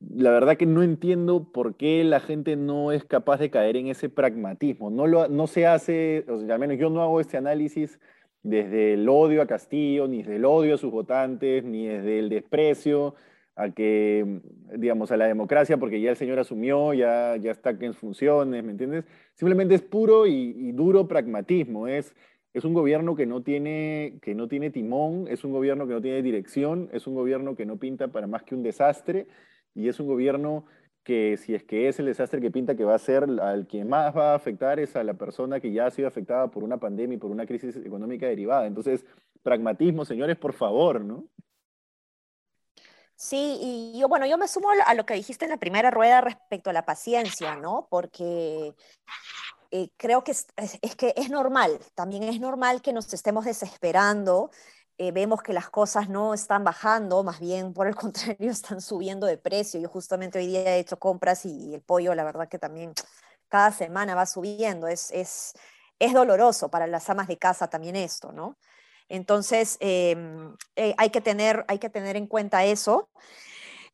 La 0.00 0.30
verdad 0.30 0.56
que 0.56 0.66
no 0.66 0.82
entiendo 0.82 1.50
por 1.52 1.76
qué 1.76 2.04
la 2.04 2.20
gente 2.20 2.56
no 2.56 2.92
es 2.92 3.04
capaz 3.04 3.38
de 3.38 3.50
caer 3.50 3.76
en 3.76 3.88
ese 3.88 4.08
pragmatismo. 4.08 4.90
No, 4.90 5.06
lo, 5.06 5.28
no 5.28 5.46
se 5.46 5.66
hace, 5.66 6.24
o 6.28 6.38
sea, 6.40 6.54
al 6.54 6.60
menos 6.60 6.78
yo 6.78 6.90
no 6.90 7.02
hago 7.02 7.20
este 7.20 7.38
análisis 7.38 7.98
desde 8.42 8.94
el 8.94 9.08
odio 9.08 9.42
a 9.42 9.46
Castillo, 9.46 10.06
ni 10.06 10.18
desde 10.18 10.36
el 10.36 10.44
odio 10.44 10.74
a 10.74 10.78
sus 10.78 10.90
votantes, 10.90 11.64
ni 11.64 11.86
desde 11.86 12.18
el 12.18 12.28
desprecio 12.28 13.14
a 13.56 13.70
que, 13.70 14.40
digamos, 14.76 15.10
a 15.10 15.16
la 15.16 15.26
democracia, 15.26 15.78
porque 15.78 16.00
ya 16.00 16.10
el 16.10 16.16
señor 16.16 16.38
asumió, 16.38 16.92
ya, 16.92 17.36
ya 17.36 17.50
está 17.50 17.70
en 17.70 17.94
funciones, 17.94 18.62
¿me 18.62 18.70
entiendes? 18.70 19.06
Simplemente 19.34 19.74
es 19.74 19.82
puro 19.82 20.26
y, 20.26 20.72
duro 20.72 21.08
pragmatismo, 21.08 21.88
es, 21.88 22.14
es 22.56 22.64
un 22.64 22.72
gobierno 22.72 23.14
que 23.14 23.26
no, 23.26 23.42
tiene, 23.42 24.18
que 24.22 24.34
no 24.34 24.48
tiene 24.48 24.70
timón, 24.70 25.26
es 25.28 25.44
un 25.44 25.52
gobierno 25.52 25.86
que 25.86 25.92
no 25.92 26.00
tiene 26.00 26.22
dirección, 26.22 26.88
es 26.90 27.06
un 27.06 27.14
gobierno 27.14 27.54
que 27.54 27.66
no 27.66 27.76
pinta 27.76 28.08
para 28.08 28.26
más 28.26 28.44
que 28.44 28.54
un 28.54 28.62
desastre, 28.62 29.26
y 29.74 29.88
es 29.88 30.00
un 30.00 30.06
gobierno 30.06 30.64
que 31.04 31.36
si 31.36 31.54
es 31.54 31.64
que 31.64 31.86
es 31.86 31.98
el 31.98 32.06
desastre 32.06 32.40
que 32.40 32.50
pinta 32.50 32.74
que 32.74 32.84
va 32.84 32.94
a 32.94 32.98
ser, 32.98 33.24
al 33.42 33.66
que 33.66 33.84
más 33.84 34.16
va 34.16 34.32
a 34.32 34.36
afectar 34.36 34.80
es 34.80 34.96
a 34.96 35.04
la 35.04 35.12
persona 35.12 35.60
que 35.60 35.70
ya 35.70 35.84
ha 35.84 35.90
sido 35.90 36.08
afectada 36.08 36.50
por 36.50 36.64
una 36.64 36.78
pandemia 36.78 37.16
y 37.16 37.18
por 37.18 37.30
una 37.30 37.44
crisis 37.44 37.76
económica 37.76 38.26
derivada. 38.26 38.66
Entonces, 38.66 39.04
pragmatismo, 39.42 40.06
señores, 40.06 40.38
por 40.38 40.54
favor, 40.54 41.02
¿no? 41.04 41.24
Sí, 43.16 43.58
y 43.60 44.00
yo, 44.00 44.08
bueno, 44.08 44.26
yo 44.26 44.38
me 44.38 44.48
sumo 44.48 44.68
a 44.70 44.94
lo 44.94 45.04
que 45.04 45.12
dijiste 45.12 45.44
en 45.44 45.50
la 45.50 45.58
primera 45.58 45.90
rueda 45.90 46.22
respecto 46.22 46.70
a 46.70 46.72
la 46.72 46.86
paciencia, 46.86 47.56
¿no? 47.56 47.86
Porque 47.90 48.74
eh, 49.70 49.90
creo 49.96 50.24
que 50.24 50.32
es, 50.32 50.46
que 50.96 51.14
es 51.16 51.30
normal, 51.30 51.78
también 51.94 52.22
es 52.24 52.40
normal 52.40 52.82
que 52.82 52.92
nos 52.92 53.12
estemos 53.12 53.44
desesperando. 53.44 54.50
Eh, 54.98 55.12
vemos 55.12 55.42
que 55.42 55.52
las 55.52 55.68
cosas 55.68 56.08
no 56.08 56.32
están 56.32 56.64
bajando, 56.64 57.22
más 57.22 57.38
bien 57.38 57.74
por 57.74 57.86
el 57.86 57.94
contrario 57.96 58.50
están 58.50 58.80
subiendo 58.80 59.26
de 59.26 59.38
precio. 59.38 59.80
Yo 59.80 59.88
justamente 59.88 60.38
hoy 60.38 60.46
día 60.46 60.76
he 60.76 60.78
hecho 60.78 60.98
compras 60.98 61.44
y, 61.44 61.74
el 61.74 61.82
pollo, 61.82 62.14
la 62.14 62.24
verdad 62.24 62.48
que 62.48 62.58
también 62.58 62.92
cada 63.48 63.72
semana 63.72 64.14
va 64.14 64.26
subiendo. 64.26 64.88
Es, 64.88 65.10
es, 65.12 65.54
es 65.98 66.12
doloroso 66.12 66.70
para 66.70 66.86
las 66.86 67.08
amas 67.10 67.28
de 67.28 67.38
casa 67.38 67.68
también 67.68 67.96
esto, 67.96 68.32
¿no? 68.32 68.56
Entonces, 69.08 69.76
em, 69.80 70.54
eh, 70.74 70.94
hay, 70.98 71.10
que 71.10 71.20
tener, 71.20 71.64
hay 71.68 71.78
que 71.78 71.90
tener 71.90 72.16
en 72.16 72.26
cuenta 72.26 72.64
eso. 72.64 73.08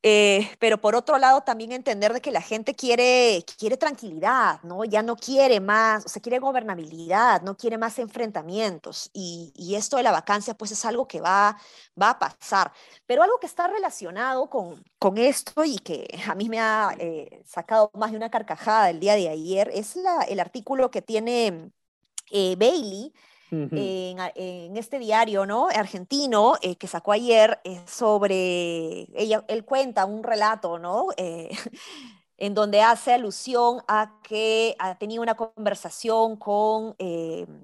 Eh, 0.04 0.50
pero 0.58 0.80
por 0.80 0.96
otro 0.96 1.16
lado, 1.18 1.42
también 1.42 1.70
entender 1.70 2.12
de 2.12 2.20
que 2.20 2.32
la 2.32 2.40
gente 2.42 2.74
quiere, 2.74 3.44
quiere 3.56 3.76
tranquilidad, 3.76 4.60
¿no? 4.64 4.84
Ya 4.84 5.02
no 5.02 5.14
quiere 5.16 5.60
más, 5.60 6.04
o 6.06 6.08
sea, 6.08 6.20
quiere 6.20 6.40
gobernabilidad, 6.40 7.42
no 7.42 7.56
quiere 7.56 7.78
más 7.78 7.98
enfrentamientos. 8.00 9.10
Y, 9.12 9.52
esto 9.76 9.96
de 9.96 10.02
la 10.02 10.12
vacancia, 10.12 10.54
pues 10.54 10.72
es 10.72 10.84
algo 10.84 11.06
que 11.08 11.20
va, 11.20 11.56
va 12.00 12.10
a 12.10 12.18
pasar. 12.18 12.72
Pero 13.06 13.22
algo 13.22 13.38
que 13.38 13.46
está 13.46 13.68
relacionado 13.68 14.50
con, 14.50 14.84
con 14.98 15.18
esto 15.18 15.64
y 15.64 15.78
que 15.78 16.08
a 16.28 16.34
mí 16.34 16.48
me 16.48 16.60
ha 16.60 16.94
eh, 16.98 17.42
sacado 17.46 17.90
más 17.94 18.10
de 18.10 18.16
una 18.16 18.30
carcajada 18.30 18.90
el 18.90 19.00
día 19.00 19.14
de 19.14 19.28
ayer, 19.28 19.70
es 19.72 19.96
el 20.28 20.40
artículo 20.40 20.90
que 20.90 21.02
tiene 21.02 21.70
Bailey 22.30 23.12
en, 23.52 24.76
este 24.76 24.98
diario 24.98 25.46
¿no? 25.46 25.68
argentino 25.68 26.54
eh, 26.62 26.76
que 26.76 26.86
sacó 26.86 27.12
ayer 27.12 27.60
eh, 27.64 27.80
sobre, 27.86 29.06
ella, 29.14 29.44
él 29.48 29.64
cuenta 29.64 30.06
un 30.06 30.22
relato, 30.22 30.78
¿no? 30.78 31.08
Eh, 31.16 31.50
en 32.38 32.54
donde 32.54 32.80
hace 32.80 33.12
alusión 33.12 33.82
a 33.86 34.18
que 34.22 34.74
ha 34.78 34.96
tenido 34.96 35.22
una 35.22 35.36
conversación 35.36 36.36
con 36.36 36.96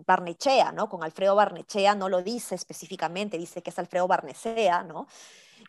Barnechea, 0.07 0.71
¿no? 0.71 0.89
Con 0.89 1.03
Alfredo 1.03 1.35
Barnechea, 1.35 1.97
no 1.97 2.09
lo 2.09 2.23
dice 2.23 2.55
específicamente, 2.55 3.39
dice 3.39 3.61
que 3.61 3.71
es 3.71 3.79
Alfredo 3.79 4.07
Barnechea, 4.07 4.85
¿no? 4.85 5.09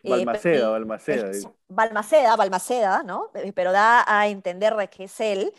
Balmaceda, 0.03 0.69
Balmaceda. 0.69 1.31
Balmaceda, 1.67 2.35
Balmaceda, 2.35 3.03
¿no? 3.03 3.31
Pero 3.55 3.71
da 3.71 4.05
a 4.07 4.27
entender 4.27 4.75
de 4.75 4.89
que 4.89 5.05
es 5.05 5.19
él 5.19 5.53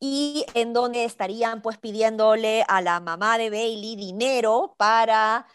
y 0.00 0.46
en 0.54 0.72
donde 0.72 1.04
estarían 1.04 1.62
pues 1.62 1.78
pidiéndole 1.78 2.64
a 2.66 2.80
la 2.80 2.98
mamá 3.00 3.38
de 3.38 3.50
Bailey 3.50 3.96
dinero 3.96 4.74
para 4.78 5.46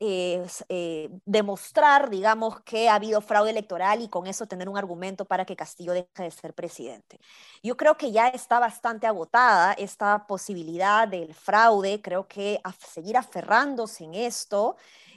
eh, 0.00 0.44
eh, 0.68 1.08
demostrar, 1.24 2.10
digamos, 2.10 2.60
que 2.60 2.90
ha 2.90 2.96
habido 2.96 3.22
fraude 3.22 3.50
electoral 3.50 4.02
y 4.02 4.08
con 4.08 4.26
eso 4.26 4.46
tener 4.46 4.68
un 4.68 4.76
argumento 4.76 5.24
para 5.24 5.46
que 5.46 5.56
Castillo 5.56 5.94
deje 5.94 6.24
de 6.24 6.30
ser 6.30 6.52
presidente. 6.52 7.18
Yo 7.62 7.76
creo 7.76 7.96
que 7.96 8.12
ya 8.12 8.28
está 8.28 8.58
bastante 8.58 9.06
agotada 9.06 9.72
esta 9.72 10.26
posibilidad 10.26 11.08
del 11.08 11.32
fraude, 11.32 12.02
creo 12.02 12.28
que 12.28 12.60
seguir 12.86 13.16
aferrándose 13.16 14.04
en 14.04 14.14
esto 14.14 14.76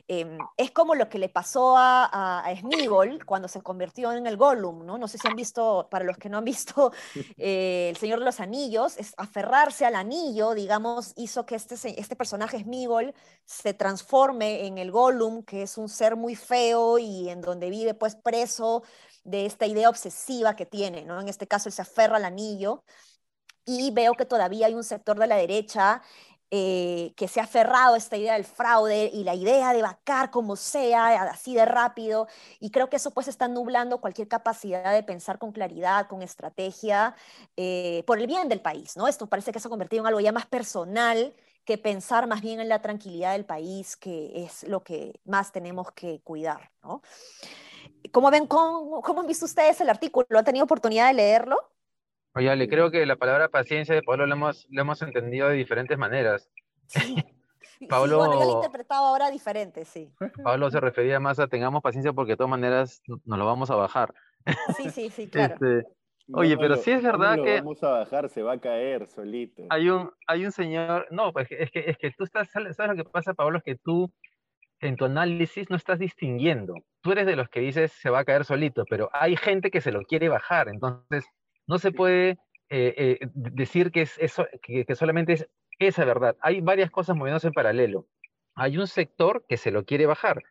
Em, 0.10 0.38
es 0.56 0.72
como 0.72 0.96
lo 0.96 1.10
que 1.10 1.20
le 1.20 1.28
pasó 1.28 1.76
a, 1.76 2.06
a, 2.46 2.56
Smigol 2.56 3.26
cuando 3.26 3.50
se 3.50 3.62
convirtió 3.62 4.14
en 4.14 4.26
el 4.26 4.38
Gollum, 4.38 4.86
¿no? 4.86 4.98
No 4.98 5.08
sé 5.10 5.18
si 5.18 5.28
han 5.28 5.36
visto, 5.36 5.90
para 5.92 6.06
los 6.06 6.18
que 6.18 6.30
no 6.30 6.38
han 6.38 6.46
visto 6.46 6.94
eh, 7.38 7.90
El 7.90 7.98
Señor 7.98 8.20
de 8.20 8.26
los 8.26 8.40
Anillos, 8.40 8.98
es 8.98 9.14
aferrarse 9.18 9.86
al 9.86 9.96
anillo, 9.96 10.54
digamos, 10.54 11.12
hizo 11.18 11.46
que 11.46 11.56
este, 11.56 11.76
este 12.00 12.16
personaje 12.16 12.62
Smigol 12.62 13.14
se 13.44 13.74
transforme 13.74 14.66
en 14.66 14.78
el 14.78 14.92
Gollum, 14.92 15.44
que 15.44 15.64
es 15.64 15.78
un 15.78 15.90
ser 15.90 16.16
muy 16.16 16.36
feo 16.36 16.98
y 17.00 17.30
en 17.30 17.42
donde 17.42 17.70
vive 17.70 17.94
pues 17.94 18.16
preso 18.16 18.84
de 19.26 19.46
esta 19.46 19.66
idea 19.66 19.90
obsesiva 19.90 20.56
que 20.56 20.66
tiene, 20.66 21.04
¿no? 21.04 21.20
En 21.20 21.28
este 21.28 21.48
caso 21.48 21.68
él 21.68 21.74
se 21.74 21.82
aferra 21.82 22.16
al 22.16 22.24
anillo 22.26 22.86
y 23.66 23.92
veo 23.92 24.14
que 24.14 24.26
todavía 24.26 24.68
hay 24.68 24.74
un 24.74 24.86
sector 24.86 25.20
de 25.20 25.28
la 25.28 25.36
derecha 25.36 26.02
eh, 26.50 27.13
que 27.18 27.27
se 27.27 27.42
ha 27.42 27.44
aferrado 27.44 27.96
esta 27.98 28.16
idea 28.16 28.34
del 28.34 28.46
fraude 28.46 29.10
y 29.13 29.24
la 29.25 29.36
idea 29.36 29.74
de 29.74 29.82
vacar 29.82 30.32
como 30.32 30.56
sea, 30.56 31.24
así 31.24 31.54
de 31.54 31.66
rápido, 31.66 32.27
y 32.60 32.72
creo 32.72 32.89
que 32.89 32.96
eso 32.96 33.12
pues 33.12 33.27
está 33.27 33.48
nublando 33.48 34.00
cualquier 34.00 34.30
capacidad 34.30 34.94
de 34.94 35.04
pensar 35.04 35.39
con 35.39 35.51
claridad, 35.51 36.08
con 36.08 36.22
estrategia, 36.22 37.16
eh, 37.58 38.04
por 38.08 38.20
el 38.20 38.27
bien 38.27 38.48
del 38.48 38.62
país, 38.62 38.96
¿no? 38.96 39.08
Esto 39.08 39.27
parece 39.27 39.51
que 39.51 39.60
se 39.60 39.68
ha 39.68 39.70
convertido 39.70 40.04
en 40.04 40.08
algo 40.08 40.22
ya 40.22 40.32
más 40.32 40.46
personal 40.46 41.34
que 41.66 41.77
pensar 41.77 42.27
más 42.27 42.42
bien 42.42 42.62
en 42.62 42.70
la 42.70 42.82
tranquilidad 42.82 43.34
del 43.34 43.46
país, 43.46 43.98
que 43.98 44.46
es 44.46 44.63
lo 44.63 44.84
que 44.84 45.20
más 45.25 45.51
tenemos 45.51 45.92
que 45.92 46.22
cuidar, 46.22 46.72
¿no? 46.82 47.01
¿Cómo 48.13 48.32
ven, 48.32 48.48
cómo, 48.48 49.01
cómo 49.01 49.20
han 49.20 49.27
visto 49.27 49.46
ustedes 49.46 49.82
el 49.82 49.89
artículo? 49.89 50.39
¿Han 50.39 50.46
tenido 50.46 50.63
oportunidad 50.63 51.08
de 51.08 51.13
leerlo? 51.13 51.58
Oye, 52.38 52.56
le 52.56 52.70
creo 52.70 52.91
que 52.91 53.03
la 53.08 53.15
palabra 53.15 53.50
paciencia 53.50 53.96
de 53.96 54.03
Pablo 54.03 54.27
lo 54.27 54.34
hemos, 54.34 54.67
lo 54.70 54.82
hemos 54.82 55.01
entendido 55.01 55.50
de 55.50 55.56
diferentes 55.56 55.98
maneras. 55.98 56.51
Pablo, 57.89 58.17
bueno, 58.20 58.34
yo 58.34 58.46
lo 58.46 58.51
he 58.51 58.56
interpretado 58.58 59.08
ahora 59.08 59.32
diferente, 59.32 59.86
sí. 59.86 60.12
Pablo 60.44 60.70
se 60.70 60.79
refería 60.79 61.20
más 61.20 61.39
a 61.39 61.48
tengamos 61.48 61.82
paciencia 61.82 62.13
porque 62.13 62.34
de 62.34 62.38
todas 62.38 62.51
maneras 62.51 63.01
nos 63.08 63.39
lo 63.39 63.46
vamos 63.46 63.72
a 63.72 63.75
bajar. 63.75 64.13
Sí, 64.77 64.91
sí, 64.91 65.10
sí, 65.10 65.27
claro. 65.32 65.56
Este, 65.56 65.89
oye, 66.32 66.56
pero 66.58 66.77
sí 66.77 66.91
es 66.91 67.01
verdad 67.01 67.38
que. 67.44 67.56
vamos 67.56 67.84
a 67.84 67.89
bajar, 67.89 68.29
se 68.29 68.44
va 68.44 68.53
a 68.53 68.60
caer 68.60 69.08
solito. 69.08 69.63
Hay 69.72 69.89
un, 69.89 70.12
hay 70.27 70.46
un 70.46 70.51
señor. 70.51 71.08
No, 71.10 71.34
pues 71.34 71.48
es 71.50 71.72
que, 71.72 71.89
es 71.89 71.98
que 71.98 72.12
tú 72.12 72.24
estás. 72.24 72.51
¿Sabes 72.51 72.77
lo 72.77 72.96
que 72.96 73.03
pasa, 73.03 73.34
Pablo? 73.34 73.58
Es 73.58 73.63
que 73.63 73.75
tú 73.75 74.12
en 74.79 74.96
tu 74.96 75.06
análisis 75.06 75.72
no 75.72 75.75
estás 75.75 75.98
distinguiendo. 75.98 76.75
Tú 77.01 77.12
eres 77.12 77.25
de 77.25 77.36
los 77.36 77.50
que 77.50 77.62
dices 77.62 77.91
se 77.94 78.12
va 78.12 78.20
a 78.20 78.25
caer 78.25 78.46
solito, 78.46 78.86
pero 78.88 79.10
hay 79.12 79.36
gente 79.36 79.72
que 79.72 79.82
se 79.82 79.91
lo 79.91 80.03
quiere 80.03 80.29
bajar, 80.29 80.70
entonces 80.70 81.25
no 81.67 81.77
se 81.77 81.91
puede 81.91 82.39
eh, 82.69 83.19
eh, 83.21 83.29
decir 83.33 83.91
que, 83.91 84.01
es 84.01 84.17
eso, 84.17 84.45
que, 84.62 84.86
solamente 84.95 85.33
es 85.33 85.47
esa 85.79 86.05
verdad. 86.05 86.36
Hay 86.41 86.62
varias 86.62 86.91
cosas 86.91 87.15
moviéndose 87.15 87.47
en 87.47 87.53
paralelo. 87.53 88.07
Hay 88.55 88.77
un 88.77 88.88
sector 88.88 89.45
que 89.47 89.57
se 89.57 89.71
lo 89.71 89.86
quiere 89.86 90.05
bajar. 90.05 90.43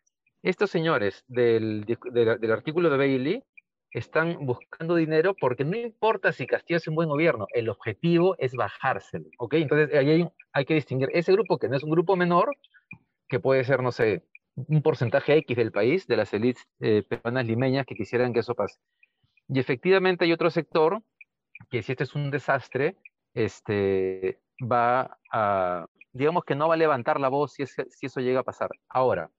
Estos 0.43 0.69
señores 0.69 1.25
del, 1.27 1.85
del, 2.11 2.51
artículo 2.51 2.89
de 2.89 2.97
Bailey 2.97 3.43
están 3.91 4.45
buscando 4.45 4.95
dinero 4.95 5.33
porque 5.33 5.65
no 5.65 5.75
importa 5.75 6.31
si 6.31 6.45
Castillo 6.45 6.77
es 6.77 6.87
un 6.87 6.95
buen 6.95 7.09
gobierno, 7.09 7.47
el 7.53 7.69
objetivo 7.69 8.35
es 8.37 8.53
bajárselo, 8.53 9.29
¿ok? 9.39 9.55
Entonces 9.55 9.97
ahí 9.97 10.09
hay, 10.09 10.27
hay, 10.53 10.65
que 10.65 10.75
distinguir 10.75 11.09
ese 11.13 11.31
grupo 11.31 11.57
que 11.57 11.67
no 11.67 11.75
es 11.75 11.83
un 11.83 11.89
grupo 11.89 12.15
menor, 12.15 12.55
que 13.27 13.39
puede 13.39 13.63
ser, 13.63 13.81
no 13.81 13.91
sé, 13.91 14.23
un 14.55 14.81
porcentaje 14.81 15.35
X 15.37 15.57
del 15.57 15.71
país, 15.71 16.07
de 16.07 16.17
las 16.17 16.33
élites 16.33 16.67
eh, 16.79 17.03
peruanas 17.07 17.45
limeñas 17.45 17.85
que 17.85 17.95
quisieran 17.95 18.33
que 18.33 18.39
eso 18.39 18.55
pase. 18.55 18.79
Y 19.49 19.59
efectivamente 19.59 20.25
hay 20.25 20.33
otro 20.33 20.49
sector 20.49 21.01
que 21.69 21.81
si 21.81 21.93
este 21.93 22.03
es 22.03 22.15
un 22.15 22.31
desastre, 22.31 22.97
este, 23.33 24.39
va 24.61 25.17
a, 25.31 25.87
digamos 26.13 26.43
que 26.43 26.55
no 26.55 26.67
va 26.67 26.75
a 26.75 26.77
levantar 26.77 27.19
la 27.19 27.29
voz 27.29 27.53
si, 27.53 27.65
si 27.65 28.05
eso 28.05 28.19
llega 28.19 28.41
a 28.41 28.43
pasar. 28.43 28.69
Ahora, 28.89 29.31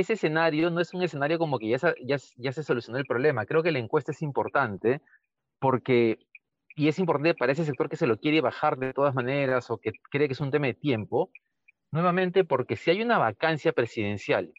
ese 0.00 0.14
escenario 0.14 0.70
no 0.70 0.80
es 0.80 0.92
un 0.94 1.02
escenario 1.02 1.38
como 1.38 1.58
que 1.58 1.68
ya 1.68 1.78
ya, 2.02 2.16
ya 2.36 2.52
se 2.52 2.62
solucionó 2.62 2.98
el 2.98 3.06
problema. 3.06 3.46
Creo 3.46 3.62
que 3.62 3.72
la 3.72 3.78
encuesta 3.78 4.12
es 4.12 4.22
importante 4.22 5.00
porque, 5.60 6.18
y 6.74 6.88
es 6.88 6.98
importante 6.98 7.34
para 7.34 7.52
ese 7.52 7.64
sector 7.64 7.88
que 7.88 7.96
se 7.96 8.06
lo 8.06 8.18
quiere 8.18 8.40
bajar 8.40 8.78
de 8.78 8.92
todas 8.92 9.14
maneras 9.14 9.70
o 9.70 9.78
que 9.78 9.92
cree 10.10 10.26
que 10.28 10.34
es 10.34 10.40
un 10.40 10.50
tema 10.50 10.66
de 10.66 10.74
tiempo, 10.74 11.30
nuevamente 11.92 12.44
porque 12.44 12.76
si 12.76 12.90
hay 12.90 13.02
una 13.02 13.18
vacancia 13.18 13.72
presidencial 13.72 14.52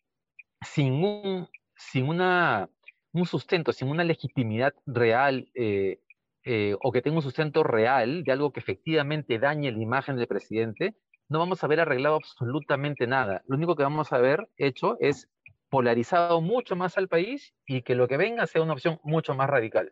sin 0.62 1.04
un, 1.04 1.50
sin 1.76 2.08
una, 2.10 2.70
un 3.20 3.26
sustento, 3.26 3.74
sin 3.74 3.90
una 3.90 4.04
legitimidad 4.04 4.74
real 4.86 5.50
eh, 5.56 6.00
eh, 6.44 6.76
o 6.82 6.92
que 6.92 7.02
tenga 7.02 7.18
un 7.18 7.24
sustento 7.24 7.64
real 7.64 8.24
de 8.24 8.32
algo 8.32 8.52
que 8.52 8.60
efectivamente 8.60 9.40
dañe 9.40 9.72
la 9.72 9.82
imagen 9.82 10.16
del 10.16 10.28
presidente, 10.28 10.96
no 11.28 11.40
vamos 11.40 11.64
a 11.64 11.68
ver 11.68 11.80
arreglado 11.80 12.16
absolutamente 12.16 13.08
nada. 13.08 13.44
Lo 13.48 13.56
único 13.56 13.76
que 13.76 13.84
vamos 13.84 14.14
a 14.14 14.20
ver 14.20 14.48
hecho 14.58 14.98
es 15.00 15.28
polarizado 15.70 16.42
mucho 16.42 16.76
más 16.76 16.98
al 16.98 17.08
país 17.08 17.54
y 17.66 17.82
que 17.82 17.96
lo 17.96 18.08
que 18.08 18.18
venga 18.18 18.46
sea 18.48 18.62
una 18.62 18.74
opción 18.74 19.00
mucho 19.04 19.34
más 19.34 19.50
radical. 19.50 19.92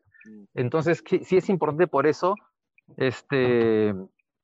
Entonces, 0.54 1.04
sí 1.24 1.38
es 1.38 1.50
importante 1.50 1.88
por 1.88 2.08
eso 2.08 2.36
este, 2.98 3.94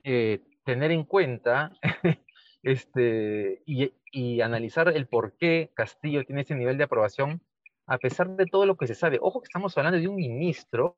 eh, 0.04 0.40
tener 0.66 0.92
en 0.92 1.04
cuenta 1.04 1.72
este, 2.64 3.62
y, 3.66 4.42
analizar 4.42 4.90
el 4.90 5.08
por 5.08 5.38
qué 5.38 5.72
Castillo 5.76 6.26
tiene 6.26 6.42
ese 6.42 6.56
nivel 6.56 6.78
de 6.78 6.86
aprobación, 6.86 7.42
a 7.90 7.98
pesar 7.98 8.30
de 8.30 8.46
todo 8.46 8.66
lo 8.66 8.78
que 8.78 8.88
se 8.88 8.96
sabe. 8.96 9.18
Ojo 9.22 9.42
que 9.42 9.46
estamos 9.46 9.76
hablando 9.78 10.00
de 10.00 10.08
un 10.08 10.16
ministro 10.16 10.96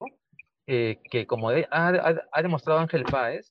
eh, 0.67 0.99
que, 1.09 1.25
como 1.25 1.49
ha, 1.49 1.65
ha, 1.71 2.41
demostrado 2.41 2.79
Ángel 2.79 3.03
Páez, 3.03 3.49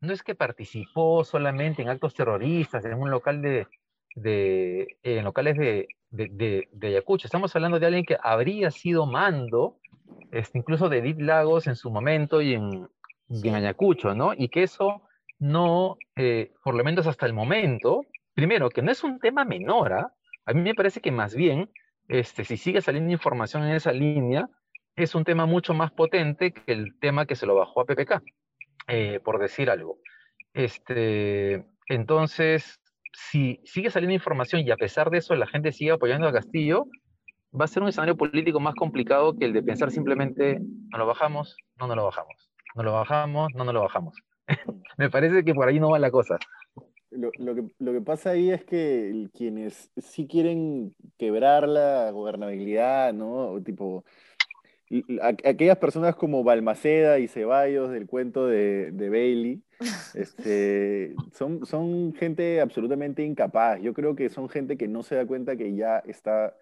no 0.00 0.12
es 0.12 0.22
que 0.22 0.36
participó 0.36 1.24
solamente 1.24 1.82
en 1.82 1.88
actos 1.88 2.14
terroristas, 2.14 2.84
en 2.84 2.94
un 2.94 3.10
local 3.10 3.42
de, 3.42 3.66
de 4.14 4.96
en 5.02 5.24
locales 5.24 5.56
de, 5.56 5.88
de, 6.10 6.68
de, 6.70 6.86
Ayacucho. 6.86 7.26
Estamos 7.26 7.54
hablando 7.56 7.80
de 7.80 7.86
alguien 7.86 8.04
que 8.04 8.16
habría 8.22 8.70
sido 8.70 9.06
mando, 9.06 9.80
este, 10.30 10.58
incluso 10.58 10.88
de 10.88 10.98
Edith 10.98 11.20
Lagos 11.20 11.66
en 11.66 11.74
su 11.74 11.90
momento 11.90 12.40
y 12.40 12.54
en, 12.54 12.88
y 13.28 13.48
en 13.48 13.54
Ayacucho, 13.56 14.14
¿no? 14.14 14.34
Y 14.34 14.50
que 14.50 14.62
eso 14.62 15.02
no, 15.40 15.96
eh, 16.14 16.52
por 16.62 16.76
lo 16.76 16.84
menos 16.84 17.08
hasta 17.08 17.26
el 17.26 17.32
momento, 17.32 18.02
primero, 18.34 18.70
que 18.70 18.82
no 18.82 18.92
es 18.92 19.02
un 19.02 19.18
tema 19.18 19.44
menor, 19.44 19.92
¿ah? 19.94 20.12
a 20.46 20.52
mí 20.52 20.62
me 20.62 20.74
parece 20.76 21.00
que 21.00 21.10
más 21.10 21.34
bien, 21.34 21.70
este, 22.08 22.44
si 22.44 22.56
sigue 22.56 22.80
saliendo 22.80 23.12
información 23.12 23.64
en 23.64 23.76
esa 23.76 23.92
línea, 23.92 24.48
es 24.96 25.14
un 25.14 25.24
tema 25.24 25.46
mucho 25.46 25.74
más 25.74 25.92
potente 25.92 26.52
que 26.52 26.72
el 26.72 26.98
tema 26.98 27.26
que 27.26 27.36
se 27.36 27.46
lo 27.46 27.54
bajó 27.54 27.82
a 27.82 27.84
PPK, 27.84 28.22
eh, 28.88 29.20
por 29.22 29.38
decir 29.38 29.70
algo. 29.70 29.98
Este, 30.54 31.64
entonces, 31.88 32.80
si 33.12 33.60
sigue 33.64 33.90
saliendo 33.90 34.14
información 34.14 34.62
y 34.62 34.70
a 34.70 34.76
pesar 34.76 35.10
de 35.10 35.18
eso 35.18 35.34
la 35.34 35.46
gente 35.46 35.72
sigue 35.72 35.92
apoyando 35.92 36.26
a 36.26 36.32
Castillo, 36.32 36.86
va 37.58 37.64
a 37.64 37.68
ser 37.68 37.82
un 37.82 37.90
escenario 37.90 38.16
político 38.16 38.58
más 38.60 38.74
complicado 38.74 39.36
que 39.36 39.44
el 39.44 39.52
de 39.52 39.62
pensar 39.62 39.90
simplemente, 39.90 40.58
no 40.90 40.98
lo 40.98 41.06
bajamos, 41.06 41.56
no 41.78 41.86
nos 41.86 41.96
lo 41.96 42.04
bajamos, 42.04 42.50
no 42.74 42.82
lo 42.82 42.92
bajamos, 42.92 43.54
no 43.54 43.64
nos 43.64 43.74
lo 43.74 43.82
bajamos. 43.82 44.22
Me 44.96 45.10
parece 45.10 45.44
que 45.44 45.54
por 45.54 45.68
ahí 45.68 45.78
no 45.78 45.90
va 45.90 45.98
la 45.98 46.10
cosa. 46.10 46.38
Lo, 47.10 47.30
que, 47.32 48.00
pasa 48.02 48.30
ahí 48.30 48.50
es 48.50 48.64
que 48.64 49.28
quienes 49.34 49.90
sí 49.96 50.26
quieren 50.26 50.94
quebrar 51.16 51.66
la 51.66 52.10
gobernabilidad, 52.10 53.14
¿no? 53.14 53.62
Tipo, 53.62 54.04
aquellas 55.42 55.78
personas 55.78 56.16
como 56.16 56.44
Balmaceda 56.44 57.18
y 57.18 57.28
Ceballos 57.28 57.90
del 57.90 58.06
cuento 58.06 58.46
de, 58.46 58.90
Bailey, 58.92 59.62
este, 60.14 61.14
son, 61.32 61.64
son 61.64 62.12
gente 62.14 62.60
absolutamente 62.60 63.24
incapaz. 63.24 63.80
Yo 63.80 63.94
creo 63.94 64.14
que 64.14 64.28
son 64.28 64.48
gente 64.48 64.76
que 64.76 64.88
no 64.88 65.02
se 65.02 65.14
da 65.14 65.26
cuenta 65.26 65.56
que 65.56 65.74
ya 65.74 65.98
está 66.00 66.54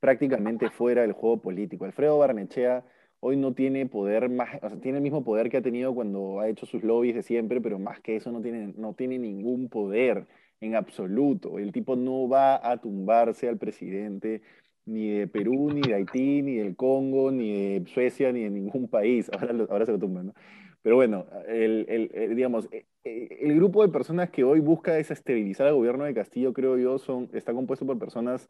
prácticamente 0.00 0.70
fuera 0.70 1.02
del 1.02 1.12
juego 1.12 1.42
político. 1.42 1.84
Alfredo 1.84 2.18
Barnechea 2.18 2.84
hoy 3.20 3.36
no 3.36 3.54
tiene 3.54 3.86
poder 3.86 4.28
más, 4.28 4.50
o 4.62 4.68
sea, 4.68 4.80
tiene 4.80 4.98
el 4.98 5.02
mismo 5.02 5.24
poder 5.24 5.50
que 5.50 5.58
ha 5.58 5.62
tenido 5.62 5.94
cuando 5.94 6.40
ha 6.40 6.48
hecho 6.48 6.66
sus 6.66 6.82
lobbies 6.82 7.14
de 7.14 7.22
siempre, 7.22 7.60
pero 7.60 7.78
más 7.78 8.00
que 8.00 8.16
eso 8.16 8.30
no 8.32 8.40
tiene, 8.42 8.72
no 8.76 8.94
tiene 8.94 9.18
ningún 9.18 9.68
poder 9.68 10.26
en 10.60 10.74
absoluto. 10.74 11.58
El 11.58 11.72
tipo 11.72 11.96
no 11.96 12.28
va 12.28 12.70
a 12.70 12.78
tumbarse 12.80 13.48
al 13.48 13.58
presidente 13.58 14.42
ni 14.86 15.10
de 15.10 15.26
Perú, 15.28 15.70
ni 15.72 15.82
de 15.82 15.94
Haití, 15.94 16.42
ni 16.42 16.56
del 16.56 16.76
Congo, 16.76 17.30
ni 17.30 17.78
de 17.80 17.86
Suecia, 17.92 18.32
ni 18.32 18.42
de 18.44 18.50
ningún 18.50 18.88
país. 18.88 19.30
Ahora, 19.70 19.86
se 19.86 19.92
lo 19.92 19.98
tumban, 19.98 20.26
¿no? 20.28 20.34
Pero 20.82 20.96
bueno, 20.96 21.26
el, 21.48 22.10
el, 22.14 22.36
digamos, 22.36 22.68
e, 22.72 22.86
e, 23.04 23.38
el 23.42 23.54
grupo 23.56 23.82
de 23.82 23.92
personas 23.92 24.30
que 24.30 24.44
hoy 24.44 24.60
busca 24.60 24.94
desestabilizar 24.94 25.66
al 25.66 25.74
gobierno 25.74 26.04
de 26.04 26.14
Castillo, 26.14 26.52
creo 26.52 26.78
yo, 26.78 26.98
son, 26.98 27.28
está 27.34 27.52
compuesto 27.52 27.84
por 27.84 27.98
personas 27.98 28.48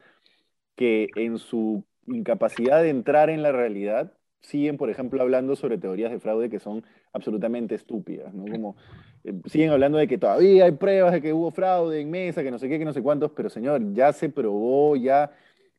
que 0.77 1.09
en 1.17 1.39
su 1.39 1.85
incapacidad 2.07 2.83
de 2.83 2.91
entrar 2.91 3.31
en 3.31 3.43
la 3.43 3.53
realidad 3.53 4.18
siguen, 4.41 4.77
por 4.77 4.91
ejemplo, 4.91 5.21
hablando 5.21 5.57
sobre 5.57 5.79
teorías 5.79 6.11
de 6.11 6.21
fraude 6.21 6.51
que 6.51 6.59
son 6.59 6.85
absolutamente 7.13 7.75
estúpidas, 7.75 8.33
¿no? 8.33 8.45
Como 8.51 8.77
eh, 9.25 9.35
siguen 9.47 9.71
hablando 9.71 9.99
de 9.99 10.09
que 10.09 10.19
todavía 10.19 10.65
hay 10.65 10.73
pruebas 10.73 11.13
de 11.13 11.23
que 11.23 11.33
hubo 11.33 11.51
fraude 11.51 12.01
en 12.01 12.11
mesa, 12.11 12.43
que 12.43 12.51
no 12.51 12.59
sé 12.59 12.69
qué, 12.69 12.79
que 12.79 12.85
no 12.85 12.93
sé 12.93 13.03
cuántos, 13.03 13.33
pero 13.33 13.49
señor, 13.49 13.93
ya 13.93 14.13
se 14.13 14.29
probó, 14.29 14.97
ya 14.97 15.31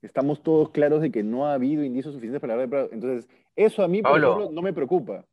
estamos 0.02 0.42
todos 0.44 0.70
claros 0.70 1.02
de 1.02 1.12
que 1.12 1.24
no 1.24 1.48
ha 1.48 1.54
habido 1.54 1.84
indicios 1.84 2.14
suficientes 2.14 2.42
para 2.42 2.54
hablar 2.54 2.70
de 2.70 2.72
fraude. 2.72 2.90
Entonces, 2.94 3.30
eso 3.56 3.84
a 3.84 3.88
mí, 3.88 4.02
por 4.02 4.18
ejemplo, 4.18 4.50
no 4.52 4.62
me 4.62 4.74
preocupa. 4.74 5.26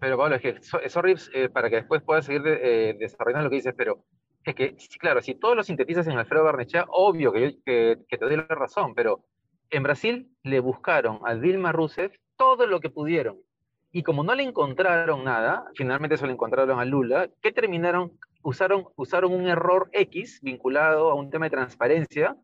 Pero 0.00 0.16
Pablo, 0.16 0.36
es 0.36 0.42
que 0.42 0.48
es 0.84 0.96
horrible 0.96 1.22
eh, 1.34 1.48
para 1.48 1.68
que 1.68 1.76
después 1.76 2.02
puedas 2.02 2.24
seguir 2.24 2.42
eh, 2.46 2.96
desarrollando 2.98 3.44
lo 3.44 3.50
que 3.50 3.56
dices, 3.56 3.74
pero 3.76 4.04
es 4.44 4.54
que, 4.54 4.76
claro, 4.98 5.20
si 5.20 5.34
todos 5.34 5.56
lo 5.56 5.64
sintetizas 5.64 6.06
en 6.06 6.16
Alfredo 6.16 6.44
Barnechea, 6.44 6.86
obvio 6.88 7.32
que, 7.32 7.58
que, 7.64 7.98
que 8.08 8.16
te 8.16 8.24
doy 8.24 8.36
la 8.36 8.44
razón, 8.44 8.94
pero 8.94 9.24
en 9.70 9.82
Brasil 9.82 10.30
le 10.42 10.60
buscaron 10.60 11.20
a 11.24 11.34
Dilma 11.34 11.72
Rousseff 11.72 12.14
todo 12.36 12.66
lo 12.66 12.80
que 12.80 12.90
pudieron. 12.90 13.38
Y 13.90 14.02
como 14.02 14.22
no 14.22 14.34
le 14.34 14.42
encontraron 14.42 15.24
nada, 15.24 15.64
finalmente 15.74 16.16
se 16.16 16.26
lo 16.26 16.32
encontraron 16.32 16.78
a 16.78 16.84
Lula, 16.84 17.30
¿qué 17.40 17.52
terminaron? 17.52 18.18
Usaron, 18.42 18.86
usaron 18.96 19.32
un 19.32 19.48
error 19.48 19.88
X 19.92 20.40
vinculado 20.42 21.10
a 21.10 21.14
un 21.14 21.30
tema 21.30 21.46
de 21.46 21.50
transparencia 21.50 22.36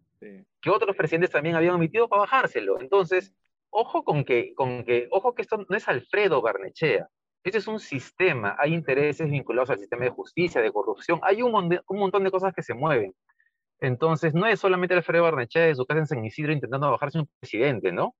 que 0.60 0.70
otros 0.70 0.96
presidentes 0.96 1.30
también 1.30 1.54
habían 1.54 1.74
omitido 1.74 2.08
para 2.08 2.22
bajárselo. 2.22 2.80
Entonces, 2.80 3.32
ojo 3.70 4.02
con 4.04 4.24
que, 4.24 4.54
con 4.54 4.84
que, 4.84 5.08
ojo 5.10 5.34
que 5.34 5.42
esto 5.42 5.58
no 5.68 5.76
es 5.76 5.86
Alfredo 5.88 6.40
Barnechea. 6.40 7.08
Este 7.42 7.58
es 7.58 7.66
un 7.66 7.78
sistema, 7.78 8.56
hay 8.58 8.72
intereses 8.72 9.30
vinculados 9.30 9.68
al 9.68 9.78
sistema 9.78 10.04
de 10.04 10.10
justicia, 10.10 10.62
de 10.62 10.72
corrupción, 10.72 11.20
hay 11.22 11.42
un, 11.42 11.54
un 11.54 11.98
montón 11.98 12.24
de 12.24 12.30
cosas 12.30 12.54
que 12.54 12.62
se 12.62 12.72
mueven. 12.72 13.14
Entonces, 13.84 14.34
no 14.34 14.46
es 14.46 14.60
solamente 14.60 14.94
Alfredo 14.94 15.24
Barnechea 15.24 15.62
de 15.62 15.74
su 15.74 15.84
casa 15.84 16.00
en 16.00 16.06
San 16.06 16.24
Isidro 16.24 16.52
intentando 16.52 16.90
bajarse 16.90 17.18
un 17.18 17.28
presidente, 17.38 17.92
¿no? 17.92 18.14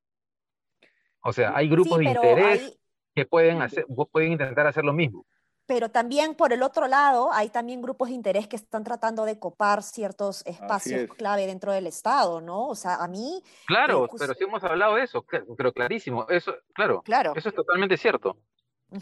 O 1.23 1.33
sea, 1.33 1.53
hay 1.57 1.69
grupos 1.69 1.99
de 1.99 2.05
interés 2.05 2.79
que 3.15 3.25
pueden, 3.25 3.63
hacer, 3.63 3.87
pueden 4.13 4.33
intentar 4.33 4.67
hacer 4.67 4.85
lo 4.85 4.93
mismo. 4.93 5.25
Pero 5.67 5.89
también 5.89 6.35
por 6.35 6.53
el 6.53 6.63
otro 6.63 6.87
lado, 6.87 7.33
hay 7.33 7.49
también 7.49 7.81
grupos 7.81 8.09
de 8.09 8.15
interés 8.15 8.47
que 8.47 8.57
están 8.57 8.85
tratando 8.85 9.25
de 9.25 9.39
copar 9.39 9.83
ciertos 9.83 10.45
espacios 10.45 11.11
clave 11.17 11.47
dentro 11.47 11.73
del 11.73 11.87
Estado, 11.87 12.43
¿no? 12.43 12.69
O 12.69 12.75
sea, 12.75 12.97
a 12.97 13.09
mí... 13.09 13.43
Claro, 13.67 14.07
pero 14.19 14.35
sí 14.35 14.45
hemos 14.45 14.63
hablado 14.63 14.97
de 14.97 15.05
eso, 15.05 15.25
pero 15.57 15.73
clarísimo, 15.73 16.27
eso, 16.29 16.55
claro, 16.75 17.01
claro. 17.03 17.33
eso 17.35 17.49
es 17.49 17.55
totalmente 17.55 17.97
cierto. 17.97 18.37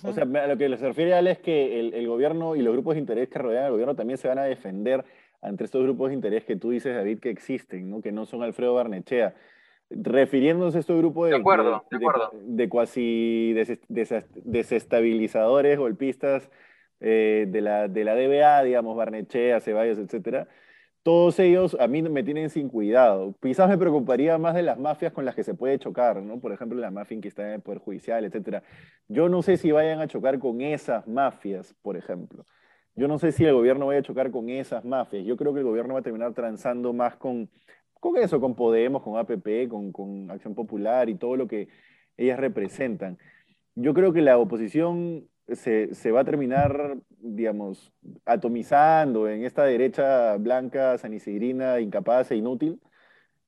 O 0.04 0.12
sea, 0.12 0.22
a 0.22 0.46
lo 0.46 0.56
que 0.56 0.76
se 0.76 0.86
refiere 0.86 1.14
Ale 1.14 1.32
es 1.32 1.38
que 1.40 1.80
el, 1.80 1.92
el, 1.92 2.06
gobierno 2.06 2.54
y 2.54 2.62
los 2.62 2.72
grupos 2.72 2.94
de 2.94 3.00
interés 3.00 3.28
que 3.28 3.38
rodean 3.38 3.64
al 3.64 3.72
gobierno 3.72 3.96
también 3.96 4.16
se 4.16 4.28
van 4.28 4.38
a 4.38 4.44
defender 4.44 5.04
ante 5.42 5.64
estos 5.64 5.82
grupos 5.82 6.08
de 6.08 6.14
interés 6.14 6.44
que 6.44 6.56
tú 6.56 6.70
dices, 6.70 6.94
David, 6.94 7.18
que 7.18 7.30
existen, 7.30 7.90
¿no? 7.90 8.00
que 8.00 8.12
no 8.12 8.24
son 8.24 8.42
Alfredo 8.42 8.74
Barnechea. 8.74 9.34
Refiriéndose 9.90 10.78
a 10.78 10.80
estos 10.80 10.96
grupos 10.96 11.26
de, 11.26 11.34
de, 11.34 11.40
acuerdo, 11.40 11.84
de, 11.90 11.96
acuerdo. 11.98 12.30
de, 12.32 12.68
cuasi 12.70 13.54
desestabilizadores, 14.44 15.78
golpistas 15.78 16.48
eh, 17.00 17.46
de, 17.48 17.60
la, 17.60 17.88
de 17.88 18.04
la 18.04 18.14
DBA, 18.14 18.62
digamos, 18.62 18.96
Barnechea, 18.96 19.60
Ceballos, 19.60 19.98
etcétera, 19.98 20.48
todos 21.02 21.38
ellos 21.40 21.76
a 21.80 21.88
mí 21.88 22.00
me 22.00 22.22
tienen 22.22 22.48
sin 22.48 22.68
cuidado. 22.68 23.34
Quizás 23.42 23.68
me 23.68 23.76
preocuparía 23.76 24.38
más 24.38 24.54
de 24.54 24.62
las 24.62 24.78
mafias 24.78 25.12
con 25.12 25.24
las 25.24 25.34
que 25.34 25.42
se 25.42 25.54
puede 25.54 25.78
chocar, 25.78 26.22
¿no? 26.22 26.38
Por 26.38 26.52
ejemplo, 26.52 26.78
la 26.78 26.92
mafia 26.92 27.20
que 27.20 27.28
está 27.28 27.42
en 27.48 27.54
el 27.54 27.60
Poder 27.60 27.80
Judicial, 27.80 28.24
etc. 28.24 28.62
Yo 29.08 29.28
no 29.28 29.42
sé 29.42 29.56
si 29.56 29.72
vayan 29.72 30.00
a 30.00 30.06
chocar 30.06 30.38
con 30.38 30.60
esas 30.60 31.06
mafias, 31.08 31.74
por 31.82 31.96
ejemplo. 31.96 32.46
Yo 32.94 33.08
no 33.08 33.18
sé 33.18 33.32
si 33.32 33.44
el 33.44 33.54
gobierno 33.54 33.86
vaya 33.86 34.00
a 34.00 34.02
chocar 34.02 34.30
con 34.30 34.48
esas 34.48 34.84
mafias. 34.84 35.24
Yo 35.24 35.36
creo 35.36 35.54
que 35.54 35.60
el 35.60 35.66
gobierno 35.66 35.94
va 35.94 36.00
a 36.00 36.02
terminar 36.02 36.34
transando 36.34 36.92
más 36.92 37.16
con, 37.16 37.48
con 38.00 38.16
eso, 38.16 38.40
con 38.40 38.54
Podemos, 38.54 39.02
con 39.02 39.16
APP, 39.18 39.68
con, 39.68 39.92
con 39.92 40.30
Acción 40.30 40.54
Popular 40.54 41.08
y 41.08 41.14
todo 41.14 41.36
lo 41.36 41.46
que 41.46 41.68
ellas 42.16 42.38
representan. 42.38 43.18
Yo 43.74 43.94
creo 43.94 44.12
que 44.12 44.20
la 44.20 44.38
oposición 44.38 45.26
se, 45.54 46.10
va 46.10 46.20
a 46.20 46.24
terminar, 46.24 46.96
digamos, 47.18 47.92
atomizando 48.24 49.28
en 49.28 49.44
esta 49.44 49.64
derecha 49.64 50.36
blanca, 50.36 50.98
sanisidrina, 50.98 51.80
incapaz 51.80 52.30
e 52.30 52.36
inútil, 52.36 52.80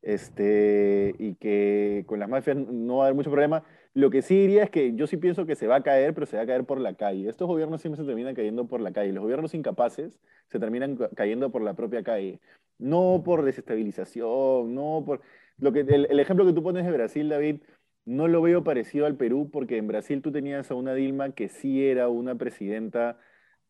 este, 0.05 1.14
y 1.19 1.35
que 1.37 2.05
con 2.07 2.19
las 2.21 2.29
mafias 2.29 2.57
no 2.57 2.99
va 2.99 3.05
a 3.05 3.07
haber 3.07 3.17
mucho 3.17 3.31
problema. 3.31 3.64
Lo 3.95 4.11
que 4.11 4.23
sí 4.23 4.37
diría 4.37 4.64
es 4.64 4.71
que 4.71 4.95
yo 4.95 5.07
sí 5.07 5.17
pienso 5.17 5.47
que 5.47 5.57
se 5.57 5.67
va 5.67 5.77
a 5.77 5.83
caer, 5.83 6.14
pero 6.14 6.27
se 6.27 6.37
va 6.37 6.43
a 6.43 6.47
caer 6.47 6.64
por 6.64 6.79
la 6.79 6.95
calle. 6.95 7.29
Estos 7.29 7.49
gobiernos 7.49 7.81
siempre 7.81 8.03
se 8.03 8.07
terminan 8.07 8.35
cayendo 8.35 8.67
por 8.67 8.81
la 8.81 8.93
calle. 8.93 9.12
Los 9.12 9.23
gobiernos 9.23 9.55
incapaces 9.55 10.21
se 10.49 10.59
terminan 10.59 10.99
cayendo 11.17 11.51
por 11.51 11.62
la 11.62 11.75
propia 11.75 12.03
calle. 12.03 12.40
No 12.79 13.23
por 13.25 13.45
desestabilización, 13.45 14.75
no 14.75 15.03
por... 15.07 15.23
Lo 15.59 15.73
que, 15.73 15.81
el, 15.81 16.21
ejemplo 16.21 16.45
que 16.45 16.53
tú 16.53 16.62
pones 16.62 16.85
de 16.85 16.93
Brasil, 16.93 17.29
David, 17.29 17.62
no 18.05 18.29
lo 18.29 18.43
veo 18.43 18.64
parecido 18.64 19.07
al 19.07 19.17
Perú 19.17 19.49
porque 19.51 19.79
en 19.79 19.87
Brasil 19.87 20.21
tú 20.21 20.33
tenías 20.33 20.71
a 20.71 20.75
una 20.75 20.95
Dilma 20.95 21.31
que 21.33 21.49
sí 21.49 21.87
era 21.87 22.09
una 22.09 22.35
presidenta, 22.35 23.19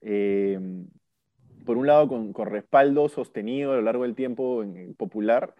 eh, 0.01 0.59
por 1.65 1.77
un 1.77 1.87
lado, 1.87 2.09
con, 2.09 2.35
respaldo 2.47 3.09
sostenido 3.09 3.73
a 3.73 3.77
lo 3.77 3.83
largo 3.83 4.03
del 4.05 4.15
tiempo 4.15 4.65
popular, 4.97 5.55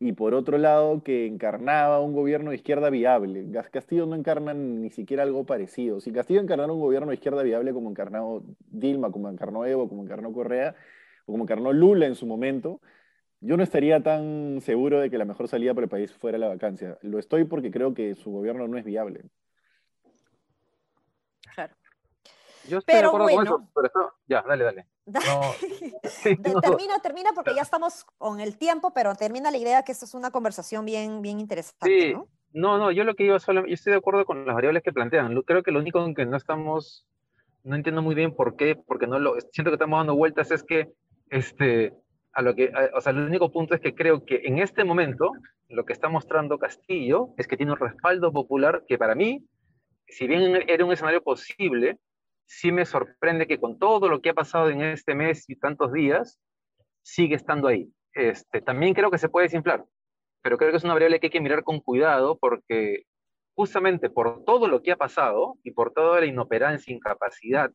y 0.00 0.12
por 0.12 0.34
otro 0.34 0.58
lado, 0.58 1.02
que 1.02 1.26
encarnaba 1.26 2.00
un 2.00 2.12
gobierno 2.12 2.50
de 2.50 2.56
izquierda 2.56 2.88
viable. 2.88 3.44
Castillo 3.72 4.06
no 4.06 4.14
encarna 4.14 4.54
ni 4.54 4.90
siquiera 4.90 5.24
algo 5.24 5.44
parecido. 5.44 6.00
Si 6.00 6.12
Castillo 6.12 6.40
encarnara 6.40 6.72
un 6.72 6.80
gobierno 6.80 7.08
de 7.08 7.14
izquierda 7.14 7.42
viable 7.42 7.72
como 7.72 7.90
encarnó 7.90 8.42
Dilma, 8.70 9.10
como 9.10 9.28
encarnó 9.28 9.66
Evo, 9.66 9.88
como 9.88 10.04
encarnó 10.04 10.32
Correa, 10.32 10.76
o 11.26 11.32
como 11.32 11.44
encarnó 11.44 11.72
Lula 11.72 12.06
en 12.06 12.14
su 12.14 12.26
momento, 12.26 12.80
yo 13.40 13.56
no 13.56 13.62
estaría 13.62 14.00
tan 14.02 14.60
seguro 14.60 15.00
de 15.00 15.10
que 15.10 15.18
la 15.18 15.24
mejor 15.24 15.48
salida 15.48 15.74
para 15.74 15.84
el 15.84 15.90
país 15.90 16.12
fuera 16.12 16.38
la 16.38 16.48
vacancia. 16.48 16.98
Lo 17.02 17.18
estoy 17.18 17.44
porque 17.44 17.70
creo 17.70 17.94
que 17.94 18.14
su 18.14 18.30
gobierno 18.30 18.68
no 18.68 18.78
es 18.78 18.84
viable. 18.84 19.22
Claro. 21.54 21.74
Yo 22.68 22.78
estoy 22.78 22.94
de 22.96 23.04
acuerdo 23.04 23.28
con 23.28 23.46
eso, 23.46 23.68
pero 23.74 24.12
ya, 24.26 24.42
dale, 24.42 24.64
dale. 24.64 24.86
termina, 26.62 26.98
termina 27.02 27.30
porque 27.34 27.54
ya 27.54 27.62
estamos 27.62 28.04
con 28.18 28.40
el 28.40 28.56
tiempo, 28.58 28.92
pero 28.92 29.14
termina 29.14 29.50
la 29.50 29.56
idea 29.56 29.82
que 29.82 29.92
esto 29.92 30.04
es 30.04 30.14
una 30.14 30.30
conversación 30.30 30.84
bien, 30.84 31.22
bien 31.22 31.40
interesante. 31.40 31.88
Sí. 31.88 32.12
¿no? 32.12 32.28
no, 32.52 32.78
no, 32.78 32.90
yo 32.90 33.04
lo 33.04 33.14
que 33.14 33.24
iba 33.24 33.38
solo, 33.38 33.66
yo 33.66 33.74
estoy 33.74 33.92
de 33.92 33.98
acuerdo 33.98 34.24
con 34.24 34.46
las 34.46 34.54
variables 34.54 34.82
que 34.82 34.92
plantean. 34.92 35.40
Creo 35.42 35.62
que 35.62 35.70
lo 35.70 35.80
único 35.80 36.04
en 36.04 36.14
que 36.14 36.26
no 36.26 36.36
estamos, 36.36 37.06
no 37.64 37.76
entiendo 37.76 38.02
muy 38.02 38.14
bien 38.14 38.34
por 38.34 38.56
qué, 38.56 38.76
porque 38.76 39.06
no 39.06 39.18
lo, 39.18 39.40
siento 39.52 39.70
que 39.70 39.76
estamos 39.76 39.98
dando 39.98 40.16
vueltas, 40.16 40.50
es 40.50 40.62
que 40.62 40.88
este, 41.30 41.94
a 42.32 42.42
lo 42.42 42.54
que, 42.54 42.72
o 42.94 43.00
sea, 43.00 43.12
el 43.12 43.18
único 43.18 43.50
punto 43.50 43.74
es 43.74 43.80
que 43.80 43.94
creo 43.94 44.24
que 44.24 44.42
en 44.44 44.58
este 44.58 44.84
momento 44.84 45.32
lo 45.68 45.84
que 45.84 45.92
está 45.92 46.08
mostrando 46.08 46.58
Castillo 46.58 47.30
es 47.36 47.46
que 47.46 47.56
tiene 47.56 47.72
un 47.72 47.78
respaldo 47.78 48.32
popular 48.32 48.84
que 48.88 48.98
para 48.98 49.14
mí, 49.14 49.44
si 50.06 50.26
bien 50.26 50.64
era 50.68 50.84
un 50.84 50.92
escenario 50.92 51.22
posible, 51.22 51.98
sí 52.48 52.72
me 52.72 52.86
sorprende 52.86 53.46
que 53.46 53.60
con 53.60 53.78
todo 53.78 54.08
lo 54.08 54.20
que 54.20 54.30
ha 54.30 54.34
pasado 54.34 54.70
en 54.70 54.82
este 54.82 55.14
mes 55.14 55.48
y 55.48 55.56
tantos 55.56 55.92
días, 55.92 56.40
sigue 57.02 57.36
estando 57.36 57.68
ahí. 57.68 57.92
Este, 58.14 58.60
también 58.60 58.94
creo 58.94 59.10
que 59.10 59.18
se 59.18 59.28
puede 59.28 59.46
desinflar, 59.46 59.84
pero 60.42 60.56
creo 60.58 60.70
que 60.70 60.78
es 60.78 60.84
una 60.84 60.94
variable 60.94 61.20
que 61.20 61.26
hay 61.26 61.30
que 61.30 61.40
mirar 61.40 61.62
con 61.62 61.80
cuidado 61.80 62.38
porque 62.38 63.04
justamente 63.54 64.10
por 64.10 64.44
todo 64.44 64.66
lo 64.66 64.82
que 64.82 64.92
ha 64.92 64.96
pasado 64.96 65.56
y 65.62 65.72
por 65.72 65.92
toda 65.92 66.20
la 66.20 66.26
inoperancia, 66.26 66.94
incapacidad 66.94 67.70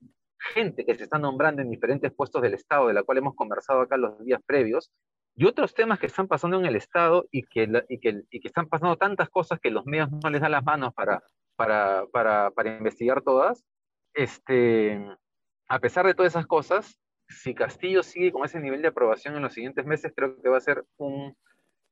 gente 0.53 0.86
que 0.86 0.95
se 0.95 1.03
está 1.03 1.17
nombrando 1.19 1.62
en 1.62 1.69
diferentes 1.69 2.12
puestos 2.12 2.41
del 2.41 2.53
Estado, 2.53 2.88
de 2.88 2.93
la 2.93 3.03
cual 3.03 3.19
hemos 3.19 3.36
conversado 3.36 3.81
acá 3.81 3.95
los 3.95 4.23
días 4.25 4.41
previos, 4.45 4.91
y 5.36 5.45
otros 5.45 5.73
temas 5.73 5.99
que 5.99 6.07
están 6.07 6.27
pasando 6.27 6.59
en 6.59 6.65
el 6.65 6.75
Estado 6.75 7.25
y 7.31 7.43
que, 7.43 7.67
y 7.89 7.99
que, 7.99 8.23
y 8.29 8.39
que 8.39 8.47
están 8.47 8.67
pasando 8.67 8.97
tantas 8.97 9.29
cosas 9.29 9.59
que 9.59 9.71
los 9.71 9.86
medios 9.86 10.12
no 10.12 10.29
les 10.29 10.41
dan 10.41 10.51
las 10.51 10.63
manos 10.63 10.93
para, 10.93 11.23
para, 11.55 12.05
para, 12.12 12.51
para 12.51 12.77
investigar 12.77 13.21
todas, 13.21 13.63
este, 14.13 14.99
a 15.67 15.80
pesar 15.80 16.06
de 16.06 16.13
todas 16.13 16.34
esas 16.34 16.45
cosas, 16.45 16.99
si 17.28 17.56
Castillo 17.56 18.04
sigue 18.04 18.32
con 18.32 18.45
ese 18.45 18.60
nivel 18.60 18.82
de 18.82 18.89
aprobación 18.89 19.36
en 19.36 19.41
los 19.41 19.54
siguientes 19.54 19.86
meses, 19.86 20.13
creo 20.15 20.39
que 20.41 20.49
va 20.49 20.58
a 20.58 20.62
ser 20.62 20.86
un 20.97 21.36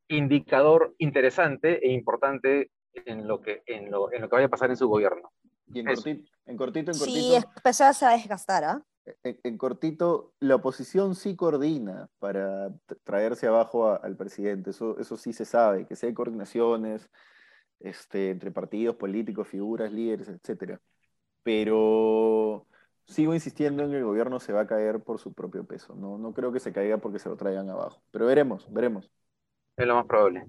indicador 0.08 0.94
interesante 0.98 1.86
e 1.86 1.92
importante 1.92 2.72
en 2.94 3.28
lo 3.28 3.42
que, 3.42 3.64
en 3.66 3.90
lo, 3.90 4.12
en 4.12 4.22
lo 4.22 4.30
que 4.30 4.36
vaya 4.36 4.48
a 4.48 4.50
pasar 4.50 4.70
en 4.70 4.78
su 4.78 4.88
gobierno. 4.88 5.32
Y 5.74 5.80
en 5.80 5.86
cortito, 5.86 6.32
en 6.46 6.58
cortito, 6.58 6.92
en 6.92 6.98
cortito. 6.98 7.20
Sí, 7.20 7.36
empezás 7.36 8.04
a 8.04 8.12
desgastar, 8.12 8.64
¿ah? 8.64 8.86
En, 9.24 9.58
cortito, 9.58 10.34
la 10.40 10.56
oposición 10.56 11.16
sí 11.16 11.36
coordina 11.36 12.08
para 12.20 12.70
traerse 13.04 13.48
abajo 13.48 14.00
al 14.00 14.16
presidente, 14.16 14.70
eso, 14.70 15.00
eso 15.00 15.18
sí 15.18 15.34
se 15.34 15.46
sabe, 15.46 15.88
que 15.88 15.96
sí 15.96 16.06
hay 16.06 16.14
coordinaciones 16.14 17.10
este, 17.80 18.30
entre 18.30 18.52
partidos 18.52 18.96
políticos, 18.96 19.48
figuras, 19.48 19.92
líderes, 19.92 20.28
etc. 20.30 20.80
Pero 21.44 22.68
sigo 23.06 23.34
insistiendo 23.34 23.84
en 23.84 23.92
que 23.92 23.98
el 23.98 24.06
gobierno 24.06 24.40
se 24.40 24.54
va 24.54 24.62
a 24.62 24.68
caer 24.68 25.02
por 25.04 25.20
su 25.20 25.34
propio 25.34 25.66
peso, 25.66 25.96
no, 25.96 26.18
no 26.18 26.34
creo 26.34 26.52
que 26.52 26.60
se 26.60 26.72
caiga 26.72 26.98
porque 26.98 27.20
se 27.20 27.30
lo 27.30 27.36
traigan 27.36 27.70
abajo, 27.70 28.02
pero 28.12 28.26
veremos, 28.26 28.72
veremos. 28.72 29.12
Es 29.78 29.88
lo 29.88 29.96
más 29.96 30.06
probable. 30.06 30.46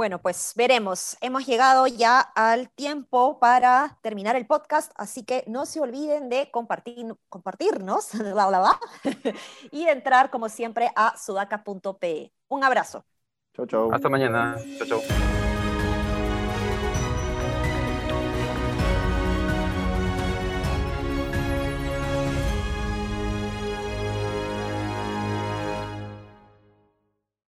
Bueno, 0.00 0.18
pues 0.18 0.54
veremos. 0.56 1.18
Hemos 1.20 1.46
llegado 1.46 1.86
ya 1.86 2.20
al 2.20 2.70
tiempo 2.70 3.38
para 3.38 3.98
terminar 4.00 4.34
el 4.34 4.46
podcast, 4.46 4.92
así 4.96 5.24
que 5.24 5.44
no 5.46 5.66
se 5.66 5.78
olviden 5.78 6.30
de 6.30 6.50
compartir, 6.50 7.14
compartirnos 7.28 8.08
y 9.70 9.84
de 9.84 9.90
entrar, 9.90 10.30
como 10.30 10.48
siempre, 10.48 10.90
a 10.96 11.18
sudaca.pe. 11.18 12.32
Un 12.48 12.64
abrazo. 12.64 13.04
Chao, 13.52 13.66
chao. 13.66 13.92
Hasta 13.92 14.08
mañana. 14.08 14.56
Chao, 14.78 14.86
chao. 14.86 15.49